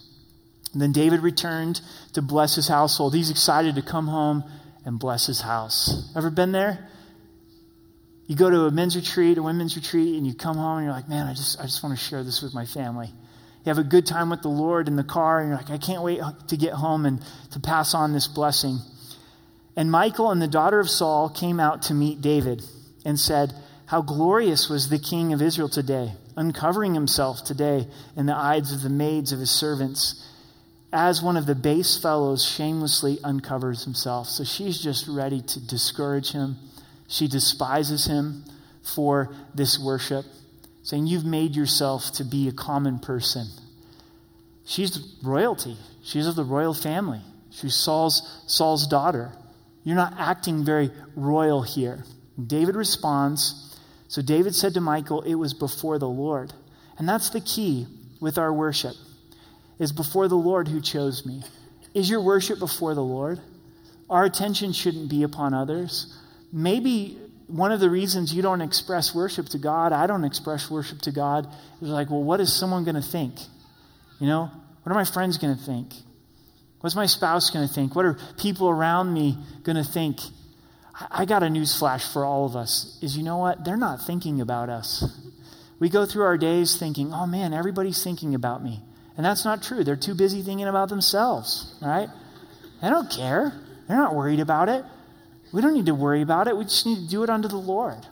And 0.73 0.82
then 0.82 0.91
David 0.91 1.21
returned 1.21 1.82
to 2.13 2.21
bless 2.21 2.56
his 2.56 2.67
household. 2.67 3.15
He's 3.15 3.30
excited 3.30 3.75
to 3.75 3.82
come 3.82 4.08
home 4.08 4.43
and 4.86 4.99
bless 4.99 5.27
his 5.27 5.41
house. 5.41 6.12
Ever 6.15 6.30
been 6.30 6.51
there? 6.51 6.88
You 8.27 8.36
go 8.36 8.49
to 8.49 8.65
a 8.65 8.71
men's 8.71 8.95
retreat, 8.95 9.38
a 9.38 9.43
women's 9.43 9.75
retreat, 9.75 10.15
and 10.17 10.25
you 10.25 10.34
come 10.34 10.56
home 10.56 10.77
and 10.77 10.86
you're 10.86 10.93
like, 10.93 11.10
man, 11.10 11.27
I 11.27 11.34
just, 11.34 11.60
I 11.60 11.63
just 11.63 11.84
want 11.84 11.97
to 11.97 12.04
share 12.04 12.23
this 12.23 12.41
with 12.41 12.54
my 12.54 12.65
family. 12.65 13.10
You 13.63 13.69
have 13.69 13.78
a 13.78 13.84
good 13.84 14.08
time 14.08 14.32
with 14.32 14.41
the 14.41 14.47
Lord 14.47 14.88
in 14.88 14.95
the 14.95 15.04
car, 15.04 15.39
and 15.39 15.50
you're 15.50 15.58
like, 15.58 15.69
I 15.69 15.78
can't 15.78 16.02
wait 16.02 16.19
to 16.47 16.58
get 16.58 16.74
home 16.74 17.06
and 17.06 17.21
to 17.52 17.60
pass 17.60 17.93
on 17.93 18.12
this 18.12 18.28
blessing. 18.28 18.80
And 19.76 19.91
Michal 19.91 20.32
and 20.32 20.41
the 20.41 20.47
daughter 20.47 20.80
of 20.80 20.89
Saul 20.89 21.30
came 21.30 21.60
out 21.60 21.84
to 21.84 21.93
meet 21.93 22.21
David 22.21 22.63
and 23.06 23.19
said, 23.19 23.54
How 23.86 24.02
glorious 24.02 24.67
was 24.67 24.89
the 24.89 24.97
king 24.97 25.32
of 25.32 25.43
Israel 25.43 25.69
today, 25.69 26.13
uncovering 26.36 26.95
himself 26.95 27.43
today 27.43 27.88
in 28.15 28.26
the 28.26 28.36
eyes 28.36 28.74
of 28.74 28.82
the 28.82 28.89
maids 28.89 29.32
of 29.32 29.39
his 29.39 29.52
servants, 29.52 30.28
as 30.91 31.21
one 31.21 31.38
of 31.38 31.45
the 31.45 31.56
base 31.56 32.02
fellows 32.02 32.43
shamelessly 32.43 33.19
uncovers 33.24 33.84
himself. 33.84 34.28
So 34.28 34.43
she's 34.43 34.82
just 34.82 35.08
ready 35.08 35.41
to 35.41 35.60
discourage 35.60 36.32
him. 36.32 36.58
She 37.08 37.28
despises 37.28 38.08
him 38.08 38.43
for 38.84 39.34
this 39.54 39.78
worship 39.78 40.26
saying, 40.83 41.07
You've 41.07 41.25
made 41.25 41.55
yourself 41.55 42.11
to 42.13 42.23
be 42.23 42.47
a 42.47 42.51
common 42.51 42.99
person. 42.99 43.47
She's 44.65 45.15
royalty. 45.23 45.77
She's 46.03 46.27
of 46.27 46.35
the 46.35 46.43
royal 46.43 46.73
family. 46.73 47.21
She's 47.51 47.75
Saul's, 47.75 48.43
Saul's 48.47 48.87
daughter. 48.87 49.31
You're 49.83 49.95
not 49.95 50.13
acting 50.17 50.63
very 50.63 50.91
royal 51.15 51.61
here. 51.61 52.05
David 52.47 52.75
responds. 52.75 53.77
So 54.07 54.21
David 54.21 54.55
said 54.55 54.73
to 54.75 54.81
Michal, 54.81 55.21
It 55.21 55.35
was 55.35 55.53
before 55.53 55.99
the 55.99 56.09
Lord. 56.09 56.53
And 56.97 57.07
that's 57.07 57.29
the 57.29 57.41
key 57.41 57.87
with 58.19 58.37
our 58.37 58.53
worship, 58.53 58.95
is 59.79 59.91
before 59.91 60.27
the 60.27 60.35
Lord 60.35 60.67
who 60.67 60.79
chose 60.79 61.25
me. 61.25 61.43
Is 61.93 62.09
your 62.09 62.21
worship 62.21 62.59
before 62.59 62.93
the 62.93 63.03
Lord? 63.03 63.39
Our 64.09 64.23
attention 64.25 64.73
shouldn't 64.73 65.09
be 65.09 65.23
upon 65.23 65.53
others. 65.53 66.15
Maybe 66.53 67.17
one 67.51 67.71
of 67.71 67.79
the 67.79 67.89
reasons 67.89 68.33
you 68.33 68.41
don't 68.41 68.61
express 68.61 69.13
worship 69.13 69.49
to 69.49 69.57
God, 69.57 69.93
I 69.93 70.07
don't 70.07 70.23
express 70.23 70.69
worship 70.69 71.01
to 71.01 71.11
God, 71.11 71.47
is 71.81 71.89
like, 71.89 72.09
well, 72.09 72.23
what 72.23 72.39
is 72.39 72.53
someone 72.53 72.83
going 72.83 72.95
to 72.95 73.01
think? 73.01 73.35
You 74.19 74.27
know, 74.27 74.51
what 74.83 74.91
are 74.91 74.95
my 74.95 75.05
friends 75.05 75.37
going 75.37 75.55
to 75.57 75.63
think? 75.63 75.93
What's 76.79 76.95
my 76.95 77.05
spouse 77.05 77.49
going 77.49 77.67
to 77.67 77.73
think? 77.73 77.95
What 77.95 78.05
are 78.05 78.17
people 78.39 78.69
around 78.69 79.13
me 79.13 79.37
going 79.63 79.77
to 79.77 79.83
think? 79.83 80.19
I 81.09 81.25
got 81.25 81.43
a 81.43 81.49
news 81.49 81.77
flash 81.77 82.11
for 82.11 82.25
all 82.25 82.45
of 82.45 82.55
us 82.55 82.97
is 83.01 83.17
you 83.17 83.23
know 83.23 83.37
what? 83.37 83.63
They're 83.63 83.77
not 83.77 84.01
thinking 84.05 84.41
about 84.41 84.69
us. 84.69 85.03
We 85.79 85.89
go 85.89 86.05
through 86.05 86.23
our 86.23 86.37
days 86.37 86.77
thinking, 86.77 87.11
oh 87.13 87.25
man, 87.25 87.53
everybody's 87.53 88.03
thinking 88.03 88.35
about 88.35 88.63
me. 88.63 88.81
And 89.17 89.25
that's 89.25 89.45
not 89.45 89.63
true. 89.63 89.83
They're 89.83 89.95
too 89.95 90.15
busy 90.15 90.41
thinking 90.41 90.67
about 90.67 90.89
themselves, 90.89 91.75
right? 91.81 92.09
They 92.81 92.89
don't 92.89 93.09
care. 93.09 93.53
They're 93.87 93.97
not 93.97 94.15
worried 94.15 94.39
about 94.39 94.69
it. 94.69 94.85
We 95.51 95.61
don't 95.61 95.73
need 95.73 95.87
to 95.87 95.95
worry 95.95 96.21
about 96.21 96.47
it. 96.47 96.57
We 96.57 96.63
just 96.63 96.85
need 96.85 97.03
to 97.03 97.07
do 97.09 97.23
it 97.23 97.29
unto 97.29 97.47
the 97.47 97.57
Lord. 97.57 98.05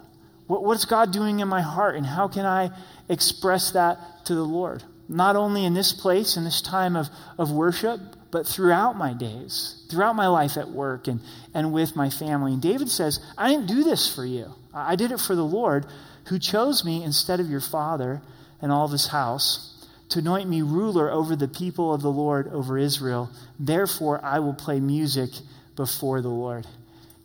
What, 0.48 0.64
what's 0.64 0.86
God 0.86 1.12
doing 1.12 1.40
in 1.40 1.48
my 1.48 1.62
heart, 1.62 1.96
and 1.96 2.06
how 2.06 2.28
can 2.28 2.46
I 2.46 2.72
express 3.08 3.72
that 3.72 4.00
to 4.26 4.36
the 4.36 4.44
Lord? 4.44 4.84
Not 5.08 5.36
only 5.36 5.64
in 5.66 5.74
this 5.74 5.94
place, 5.94 6.38
in 6.38 6.44
this 6.44 6.62
time 6.62 6.96
of, 6.96 7.08
of 7.38 7.52
worship, 7.52 8.00
but 8.32 8.48
throughout 8.48 8.96
my 8.96 9.14
days, 9.14 9.86
throughout 9.90 10.16
my 10.16 10.28
life 10.28 10.58
at 10.58 10.70
work 10.70 11.08
and, 11.08 11.20
and 11.54 11.72
with 11.72 11.96
my 11.96 12.10
family. 12.10 12.54
And 12.54 12.62
David 12.62 12.90
says, 12.90 13.20
I 13.38 13.50
didn't 13.50 13.68
do 13.68 13.84
this 13.84 14.14
for 14.14 14.26
you. 14.26 14.54
I 14.74 14.96
did 14.96 15.12
it 15.12 15.20
for 15.20 15.36
the 15.36 15.46
Lord 15.46 15.86
who 16.28 16.38
chose 16.38 16.86
me 16.86 17.04
instead 17.04 17.40
of 17.40 17.50
your 17.50 17.62
father 17.62 18.22
and 18.62 18.72
all 18.72 18.86
of 18.86 18.92
his 18.92 19.08
house 19.08 19.88
to 20.10 20.20
anoint 20.20 20.50
me 20.50 20.62
ruler 20.62 21.12
over 21.12 21.36
the 21.36 21.48
people 21.48 21.94
of 21.94 22.02
the 22.02 22.12
Lord, 22.12 22.48
over 22.48 22.78
Israel. 22.78 23.32
Therefore, 23.60 24.24
I 24.24 24.40
will 24.40 24.54
play 24.54 24.80
music 24.80 25.30
before 25.76 26.22
the 26.22 26.30
Lord 26.30 26.68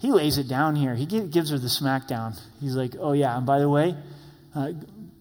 he 0.04 0.12
lays 0.12 0.36
it 0.36 0.48
down 0.48 0.76
here. 0.76 0.94
He 0.94 1.06
gives 1.06 1.48
her 1.48 1.58
the 1.58 1.68
smackdown. 1.68 2.38
He's 2.60 2.76
like, 2.76 2.94
oh, 3.00 3.14
yeah, 3.14 3.38
and 3.38 3.46
by 3.46 3.58
the 3.58 3.70
way, 3.70 3.96
uh, 4.54 4.72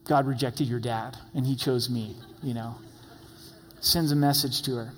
God 0.04 0.28
rejected 0.28 0.68
your 0.68 0.82
dad, 0.82 1.16
and 1.34 1.46
he 1.46 1.56
chose 1.56 1.90
me, 1.90 2.18
you 2.42 2.54
know. 2.54 2.76
Sends 3.80 4.12
a 4.12 4.16
message 4.18 4.62
to 4.64 4.76
her. 4.76 4.92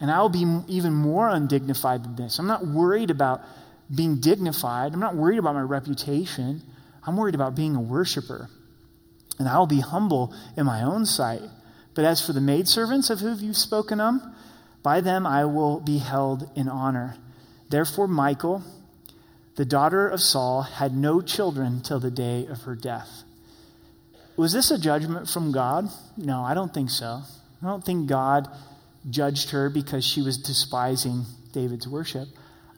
And 0.00 0.12
I'll 0.12 0.28
be 0.28 0.46
even 0.68 0.92
more 0.92 1.28
undignified 1.28 2.04
than 2.04 2.14
this. 2.14 2.38
I'm 2.38 2.46
not 2.46 2.64
worried 2.64 3.10
about 3.10 3.40
being 3.92 4.20
dignified. 4.20 4.94
I'm 4.94 5.00
not 5.00 5.16
worried 5.16 5.40
about 5.40 5.56
my 5.56 5.62
reputation. 5.62 6.62
I'm 7.04 7.16
worried 7.16 7.34
about 7.34 7.56
being 7.56 7.74
a 7.74 7.80
worshiper. 7.80 8.48
and 9.38 9.48
I 9.48 9.58
will 9.58 9.66
be 9.66 9.80
humble 9.80 10.32
in 10.56 10.66
my 10.66 10.82
own 10.82 11.04
sight. 11.04 11.42
But 11.94 12.04
as 12.04 12.24
for 12.24 12.32
the 12.32 12.40
maidservants 12.40 13.10
of 13.10 13.18
whom 13.18 13.40
you've 13.40 13.56
spoken 13.56 14.00
of, 14.00 14.20
by 14.84 15.00
them 15.00 15.26
I 15.26 15.44
will 15.44 15.80
be 15.80 15.98
held 15.98 16.48
in 16.54 16.68
honor. 16.68 17.16
Therefore, 17.68 18.06
Michal, 18.06 18.62
the 19.56 19.64
daughter 19.64 20.08
of 20.08 20.20
Saul, 20.20 20.62
had 20.62 20.96
no 20.96 21.20
children 21.20 21.82
till 21.82 22.00
the 22.00 22.10
day 22.10 22.46
of 22.46 22.62
her 22.62 22.74
death. 22.74 23.24
Was 24.36 24.52
this 24.52 24.70
a 24.70 24.78
judgment 24.78 25.28
from 25.28 25.52
God? 25.52 25.88
No, 26.16 26.42
I 26.42 26.54
don't 26.54 26.72
think 26.72 26.90
so. 26.90 27.22
I 27.62 27.66
don't 27.66 27.84
think 27.84 28.08
God 28.08 28.48
judged 29.08 29.50
her 29.50 29.68
because 29.68 30.04
she 30.04 30.22
was 30.22 30.38
despising 30.38 31.24
David's 31.52 31.86
worship. 31.86 32.28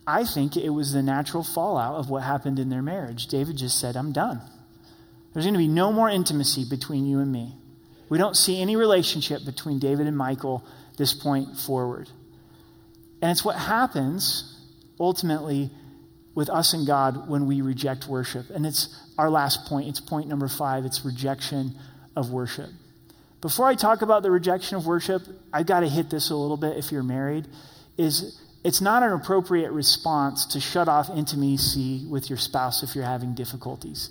I 0.07 0.25
think 0.25 0.57
it 0.57 0.71
was 0.71 0.93
the 0.93 1.03
natural 1.03 1.45
fallout 1.45 1.95
of 1.95 2.11
what 2.11 2.23
happened 2.23 2.59
in 2.59 2.69
their 2.69 2.83
marriage. 2.83 3.29
David 3.29 3.57
just 3.57 3.81
said, 3.81 3.97
I'm 3.97 4.13
done. 4.13 4.41
There's 5.33 5.47
going 5.47 5.55
to 5.55 5.59
be 5.59 5.69
no 5.69 5.93
more 5.93 6.11
intimacy 6.11 6.65
between 6.69 7.07
you 7.07 7.21
and 7.21 7.33
me. 7.33 7.55
We 8.09 8.19
don't 8.19 8.37
see 8.37 8.61
any 8.61 8.77
relationship 8.77 9.45
between 9.45 9.79
David 9.79 10.07
and 10.07 10.17
Michal 10.17 10.65
this 10.99 11.15
point 11.15 11.57
forward. 11.57 12.09
And 13.23 13.31
it's 13.31 13.45
what 13.45 13.57
happens 13.57 14.61
ultimately 15.01 15.71
with 16.35 16.51
us 16.51 16.73
and 16.73 16.87
God 16.87 17.29
when 17.29 17.47
we 17.47 17.61
reject 17.61 18.09
worship. 18.09 18.51
And 18.51 18.67
it's 18.67 18.95
our 19.19 19.31
last 19.31 19.67
point. 19.67 19.89
It's 19.89 20.01
point 20.01 20.29
number 20.29 20.49
five 20.49 20.85
it's 20.85 21.05
rejection 21.05 21.75
of 22.17 22.31
worship. 22.31 22.71
Before 23.41 23.67
I 23.67 23.75
talk 23.75 24.03
about 24.03 24.23
the 24.23 24.31
rejection 24.31 24.77
of 24.77 24.87
worship, 24.87 25.23
I've 25.53 25.67
got 25.67 25.81
to 25.81 25.89
hit 25.89 26.09
this 26.09 26.31
a 26.31 26.35
little 26.35 26.57
bit 26.57 26.79
if 26.79 26.91
you're 26.91 27.03
married. 27.03 27.47
Is 27.99 28.41
it's 28.65 28.81
not 28.81 29.03
an 29.03 29.13
appropriate 29.13 29.71
response 29.71 30.47
to 30.47 30.61
shut 30.61 30.89
off 30.89 31.11
intimacy 31.11 32.07
with 32.09 32.31
your 32.31 32.39
spouse 32.39 32.83
if 32.83 32.95
you're 32.95 33.05
having 33.05 33.35
difficulties. 33.35 34.09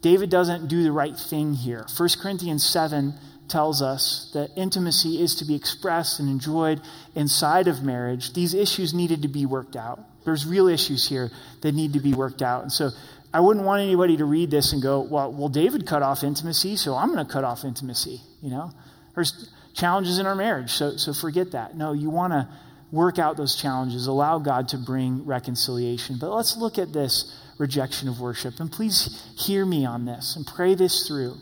David 0.00 0.30
doesn't 0.30 0.68
do 0.68 0.84
the 0.84 0.92
right 0.92 1.16
thing 1.16 1.54
here. 1.54 1.84
1 1.96 2.08
Corinthians 2.22 2.64
7 2.64 3.14
tells 3.48 3.82
us 3.82 4.30
that 4.34 4.50
intimacy 4.56 5.20
is 5.20 5.34
to 5.36 5.44
be 5.44 5.56
expressed 5.56 6.20
and 6.20 6.28
enjoyed 6.28 6.80
inside 7.14 7.66
of 7.66 7.82
marriage. 7.82 8.34
These 8.34 8.54
issues 8.54 8.94
needed 8.94 9.22
to 9.22 9.28
be 9.28 9.46
worked 9.46 9.74
out. 9.74 10.00
There's 10.28 10.44
real 10.44 10.68
issues 10.68 11.08
here 11.08 11.30
that 11.62 11.74
need 11.74 11.94
to 11.94 12.00
be 12.00 12.12
worked 12.12 12.42
out. 12.42 12.62
And 12.62 12.70
so 12.70 12.90
I 13.32 13.40
wouldn't 13.40 13.64
want 13.64 13.80
anybody 13.80 14.18
to 14.18 14.26
read 14.26 14.50
this 14.50 14.74
and 14.74 14.82
go, 14.82 15.00
well, 15.00 15.32
well 15.32 15.48
David 15.48 15.86
cut 15.86 16.02
off 16.02 16.22
intimacy, 16.22 16.76
so 16.76 16.94
I'm 16.94 17.14
going 17.14 17.26
to 17.26 17.32
cut 17.32 17.44
off 17.44 17.64
intimacy. 17.64 18.20
You 18.42 18.50
know, 18.50 18.70
there's 19.14 19.48
challenges 19.72 20.18
in 20.18 20.26
our 20.26 20.34
marriage, 20.34 20.72
so, 20.72 20.98
so 20.98 21.14
forget 21.14 21.52
that. 21.52 21.78
No, 21.78 21.94
you 21.94 22.10
want 22.10 22.34
to 22.34 22.46
work 22.92 23.18
out 23.18 23.38
those 23.38 23.56
challenges, 23.56 24.06
allow 24.06 24.38
God 24.38 24.68
to 24.68 24.76
bring 24.76 25.24
reconciliation. 25.24 26.18
But 26.20 26.30
let's 26.30 26.58
look 26.58 26.76
at 26.76 26.92
this 26.92 27.34
rejection 27.56 28.08
of 28.08 28.20
worship. 28.20 28.60
And 28.60 28.70
please 28.70 29.22
hear 29.34 29.64
me 29.64 29.86
on 29.86 30.04
this 30.04 30.36
and 30.36 30.46
pray 30.46 30.74
this 30.74 31.08
through. 31.08 31.38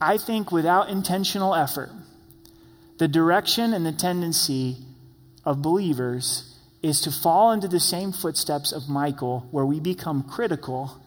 I 0.00 0.18
think 0.18 0.52
without 0.52 0.88
intentional 0.88 1.52
effort, 1.52 1.90
the 2.98 3.08
direction 3.08 3.74
and 3.74 3.84
the 3.84 3.92
tendency 3.92 4.76
of 5.44 5.62
believers 5.62 6.49
is 6.82 7.00
to 7.02 7.12
fall 7.12 7.52
into 7.52 7.68
the 7.68 7.80
same 7.80 8.12
footsteps 8.12 8.72
of 8.72 8.88
Michal, 8.88 9.46
where 9.50 9.66
we 9.66 9.80
become 9.80 10.22
critical 10.22 11.00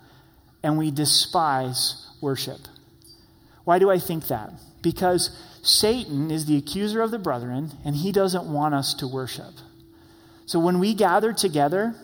and 0.61 0.77
we 0.77 0.91
despise 0.91 2.07
worship. 2.21 2.59
Why 3.63 3.79
do 3.79 3.89
I 3.89 3.99
think 3.99 4.27
that? 4.27 4.51
Because 4.81 5.29
Satan 5.61 6.29
is 6.29 6.45
the 6.45 6.57
accuser 6.57 7.01
of 7.01 7.11
the 7.11 7.19
brethren, 7.19 7.71
and 7.85 7.95
he 7.95 8.11
doesn't 8.11 8.45
want 8.45 8.75
us 8.75 8.93
to 8.95 9.07
worship. 9.07 9.53
So 10.45 10.59
when 10.59 10.79
we 10.79 10.93
gather 10.93 11.33
together 11.33 11.95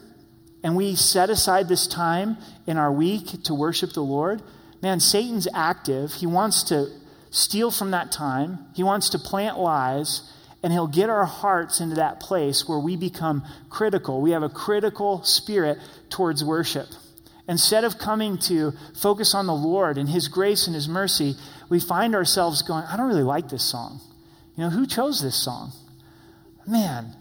and 0.64 0.76
we 0.76 0.96
set 0.96 1.30
aside 1.30 1.68
this 1.68 1.88
time 1.88 2.38
in 2.66 2.78
our 2.78 2.92
week 2.92 3.44
to 3.44 3.54
worship 3.54 3.94
the 3.94 4.04
Lord, 4.04 4.42
man, 4.82 5.00
Satan's 5.00 5.48
active. 5.54 6.14
He 6.14 6.26
wants 6.26 6.64
to 6.64 6.88
steal 7.32 7.72
from 7.72 7.92
that 7.92 8.12
time, 8.12 8.60
he 8.74 8.84
wants 8.84 9.10
to 9.10 9.20
plant 9.20 9.60
lies, 9.60 10.34
and 10.62 10.74
he'll 10.74 10.88
get 10.88 11.10
our 11.10 11.26
hearts 11.26 11.80
into 11.80 11.96
that 11.96 12.20
place 12.20 12.68
where 12.68 12.80
we 12.80 12.96
become 12.96 13.44
critical. 13.70 14.22
We 14.22 14.32
have 14.32 14.44
a 14.44 14.50
critical 14.50 15.24
spirit 15.24 15.78
towards 16.10 16.44
worship. 16.44 16.88
Instead 17.48 17.84
of 17.84 17.98
coming 17.98 18.38
to 18.38 18.74
focus 18.96 19.34
on 19.34 19.48
the 19.48 19.54
Lord 19.54 19.98
and 19.98 20.10
His 20.10 20.28
grace 20.28 20.68
and 20.68 20.76
His 20.76 20.88
mercy, 20.88 21.36
we 21.70 21.80
find 21.80 22.14
ourselves 22.14 22.62
going, 22.62 22.84
I 22.84 22.96
don't 22.96 23.08
really 23.08 23.24
like 23.24 23.50
this 23.50 23.64
song. 23.64 24.02
You 24.56 24.66
know, 24.66 24.70
who 24.70 24.86
chose 24.86 25.22
this 25.22 25.36
song? 25.36 25.72
Man, 26.68 27.16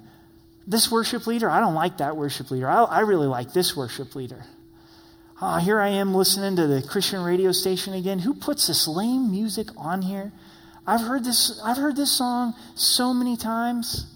this 0.66 0.90
worship 0.90 1.26
leader, 1.26 1.48
I 1.48 1.60
don't 1.60 1.74
like 1.74 1.98
that 1.98 2.16
worship 2.16 2.50
leader. 2.50 2.68
I, 2.68 2.82
I 2.82 3.00
really 3.00 3.26
like 3.26 3.54
this 3.54 3.74
worship 3.74 4.14
leader. 4.14 4.44
Oh, 5.40 5.58
here 5.58 5.80
I 5.80 5.88
am 5.88 6.14
listening 6.14 6.56
to 6.56 6.66
the 6.66 6.82
Christian 6.82 7.22
radio 7.22 7.52
station 7.52 7.94
again. 7.94 8.18
Who 8.18 8.34
puts 8.34 8.66
this 8.66 8.88
lame 8.88 9.30
music 9.30 9.68
on 9.76 10.02
here? 10.02 10.32
I've 10.88 11.02
heard 11.02 11.24
this, 11.24 11.60
I've 11.62 11.76
heard 11.76 11.96
this 11.96 12.10
song 12.10 12.54
so 12.74 13.12
many 13.12 13.36
times. 13.36 14.06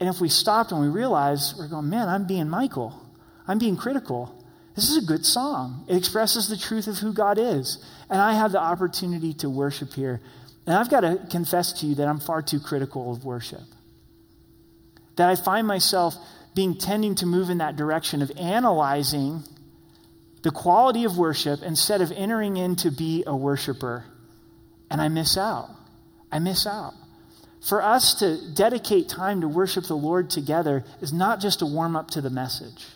And 0.00 0.08
if 0.08 0.20
we 0.20 0.28
stopped 0.28 0.72
and 0.72 0.80
we 0.80 0.88
realized, 0.88 1.58
we're 1.58 1.68
going, 1.68 1.90
man, 1.90 2.08
I'm 2.08 2.26
being 2.26 2.48
Michal. 2.48 2.94
I'm 3.46 3.58
being 3.58 3.76
critical. 3.76 4.34
This 4.74 4.88
is 4.88 4.96
a 4.96 5.06
good 5.06 5.26
song. 5.26 5.84
It 5.88 5.96
expresses 5.96 6.48
the 6.48 6.56
truth 6.56 6.86
of 6.86 6.98
who 6.98 7.12
God 7.12 7.38
is. 7.38 7.84
And 8.08 8.20
I 8.20 8.32
have 8.32 8.52
the 8.52 8.60
opportunity 8.60 9.34
to 9.34 9.50
worship 9.50 9.92
here. 9.92 10.20
And 10.66 10.74
I've 10.74 10.90
got 10.90 11.00
to 11.00 11.20
confess 11.30 11.74
to 11.80 11.86
you 11.86 11.96
that 11.96 12.08
I'm 12.08 12.20
far 12.20 12.40
too 12.40 12.60
critical 12.60 13.12
of 13.12 13.24
worship 13.24 13.60
that 15.20 15.28
I 15.28 15.36
find 15.36 15.66
myself 15.66 16.16
being 16.54 16.78
tending 16.78 17.14
to 17.16 17.26
move 17.26 17.50
in 17.50 17.58
that 17.58 17.76
direction 17.76 18.22
of 18.22 18.32
analyzing 18.38 19.42
the 20.42 20.50
quality 20.50 21.04
of 21.04 21.18
worship 21.18 21.60
instead 21.62 22.00
of 22.00 22.10
entering 22.10 22.56
in 22.56 22.74
to 22.76 22.90
be 22.90 23.22
a 23.26 23.36
worshiper. 23.36 24.02
And 24.90 25.00
I 25.00 25.08
miss 25.08 25.36
out. 25.36 25.70
I 26.32 26.38
miss 26.38 26.66
out. 26.66 26.94
For 27.60 27.82
us 27.82 28.14
to 28.20 28.52
dedicate 28.54 29.08
time 29.08 29.42
to 29.42 29.48
worship 29.48 29.84
the 29.84 29.96
Lord 29.96 30.30
together 30.30 30.84
is 31.00 31.12
not 31.12 31.40
just 31.40 31.62
a 31.62 31.66
warm 31.66 31.94
up 31.94 32.10
to 32.12 32.20
the 32.20 32.30
message. 32.30 32.86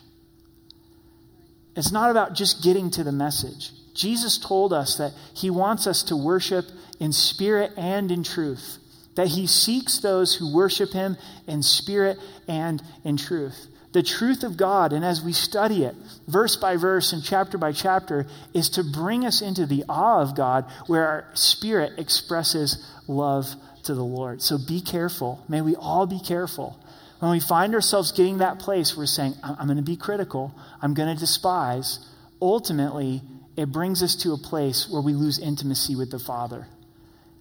It's 1.75 1.91
not 1.91 2.09
about 2.09 2.33
just 2.33 2.63
getting 2.63 2.89
to 2.91 3.03
the 3.03 3.11
message. 3.11 3.71
Jesus 3.93 4.37
told 4.37 4.73
us 4.73 4.97
that 4.97 5.13
he 5.33 5.49
wants 5.49 5.87
us 5.87 6.03
to 6.03 6.15
worship 6.15 6.65
in 6.99 7.11
spirit 7.11 7.71
and 7.77 8.11
in 8.11 8.23
truth 8.23 8.79
that 9.15 9.27
he 9.29 9.47
seeks 9.47 9.99
those 9.99 10.35
who 10.35 10.53
worship 10.53 10.91
him 10.91 11.17
in 11.47 11.63
spirit 11.63 12.17
and 12.47 12.81
in 13.03 13.17
truth. 13.17 13.67
The 13.93 14.03
truth 14.03 14.43
of 14.43 14.57
God, 14.57 14.91
and 14.91 15.05
as 15.05 15.21
we 15.21 15.31
study 15.31 15.85
it, 15.85 15.95
verse 16.27 16.57
by 16.57 16.75
verse 16.75 17.13
and 17.13 17.23
chapter 17.23 17.57
by 17.57 17.71
chapter, 17.71 18.27
is 18.53 18.69
to 18.71 18.83
bring 18.83 19.25
us 19.25 19.41
into 19.41 19.65
the 19.65 19.85
awe 19.87 20.21
of 20.21 20.35
God 20.35 20.65
where 20.87 21.07
our 21.07 21.25
spirit 21.33 21.93
expresses 21.97 22.85
love 23.07 23.47
to 23.85 23.95
the 23.95 24.03
Lord. 24.03 24.41
So 24.41 24.57
be 24.57 24.81
careful. 24.81 25.45
May 25.47 25.61
we 25.61 25.77
all 25.77 26.07
be 26.07 26.19
careful. 26.19 26.77
When 27.19 27.31
we 27.31 27.39
find 27.39 27.73
ourselves 27.73 28.11
getting 28.11 28.39
that 28.39 28.59
place, 28.59 28.91
where 28.93 29.03
we're 29.03 29.07
saying, 29.07 29.35
I'm 29.41 29.67
going 29.67 29.77
to 29.77 29.83
be 29.83 29.95
critical, 29.95 30.53
I'm 30.81 30.93
going 30.93 31.13
to 31.13 31.17
despise. 31.17 31.99
Ultimately, 32.41 33.21
it 33.55 33.71
brings 33.71 34.03
us 34.03 34.17
to 34.17 34.33
a 34.33 34.37
place 34.37 34.89
where 34.89 35.01
we 35.01 35.13
lose 35.13 35.39
intimacy 35.39 35.95
with 35.95 36.11
the 36.11 36.19
Father. 36.19 36.67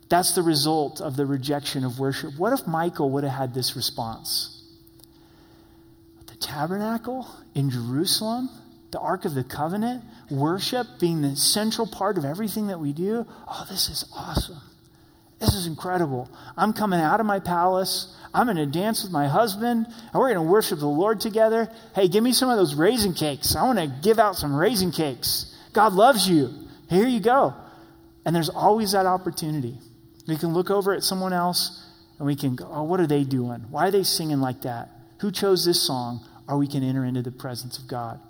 That's 0.09 0.35
the 0.35 0.43
result 0.43 1.01
of 1.01 1.17
the 1.17 1.27
rejection 1.27 1.85
of 1.85 1.99
worship. 1.99 2.39
What 2.39 2.53
if 2.53 2.67
Michal 2.67 3.11
would 3.11 3.25
have 3.25 3.33
had 3.33 3.55
this 3.55 3.75
response? 3.75 4.63
The 6.27 6.37
tabernacle 6.37 7.27
in 7.55 7.71
Jerusalem, 7.71 8.51
the 8.91 9.01
Ark 9.01 9.25
of 9.25 9.35
the 9.35 9.45
Covenant, 9.45 10.05
worship 10.31 10.87
being 11.01 11.23
the 11.23 11.37
central 11.37 11.87
part 11.87 12.19
of 12.19 12.25
everything 12.25 12.69
that 12.69 12.81
we 12.81 12.93
do. 12.93 13.27
Oh, 13.49 13.67
this 13.69 13.89
is 13.89 14.05
awesome. 14.15 14.61
This 15.41 15.55
is 15.55 15.67
incredible. 15.67 16.31
I'm 16.57 16.73
coming 16.73 17.01
out 17.01 17.21
of 17.21 17.27
my 17.27 17.41
palace. 17.41 18.17
I'm 18.33 18.47
going 18.47 18.57
to 18.57 18.67
dance 18.67 19.03
with 19.03 19.13
my 19.13 19.27
husband, 19.27 19.87
and 19.87 20.15
we're 20.15 20.33
going 20.33 20.47
to 20.47 20.51
worship 20.51 20.79
the 20.79 20.87
Lord 20.87 21.21
together. 21.21 21.71
Hey, 21.95 22.09
give 22.09 22.23
me 22.23 22.33
some 22.33 22.51
of 22.51 22.57
those 22.57 22.75
raisin 22.75 23.15
cakes. 23.15 23.57
I 23.57 23.65
want 23.65 23.79
to 23.79 23.93
give 24.03 24.19
out 24.19 24.37
some 24.37 24.55
raisin 24.55 24.93
cakes. 24.93 25.55
God 25.73 25.93
loves 25.93 26.29
you. 26.29 26.51
Here 26.89 27.07
you 27.07 27.21
go. 27.21 27.55
And 28.25 28.35
there's 28.35 28.49
always 28.49 28.93
that 28.93 29.07
opportunity. 29.07 29.79
We 30.27 30.37
can 30.37 30.55
look 30.55 30.71
over 30.71 30.93
at 30.93 31.03
someone 31.03 31.33
else 31.33 31.85
and 32.19 32.27
we 32.27 32.37
can 32.37 32.57
go, 32.57 32.69
oh, 32.71 32.85
what 32.85 33.01
are 33.01 33.07
they 33.07 33.25
doing? 33.25 33.67
Why 33.71 33.89
are 33.89 33.91
they 33.91 34.03
singing 34.03 34.41
like 34.41 34.63
that? 34.63 34.91
Who 35.21 35.31
chose 35.31 35.65
this 35.65 35.83
song? 35.83 36.21
Or 36.49 36.59
we 36.59 36.67
can 36.67 36.83
enter 36.83 37.05
into 37.05 37.23
the 37.23 37.31
presence 37.31 37.79
of 37.79 37.89
God. 37.89 38.21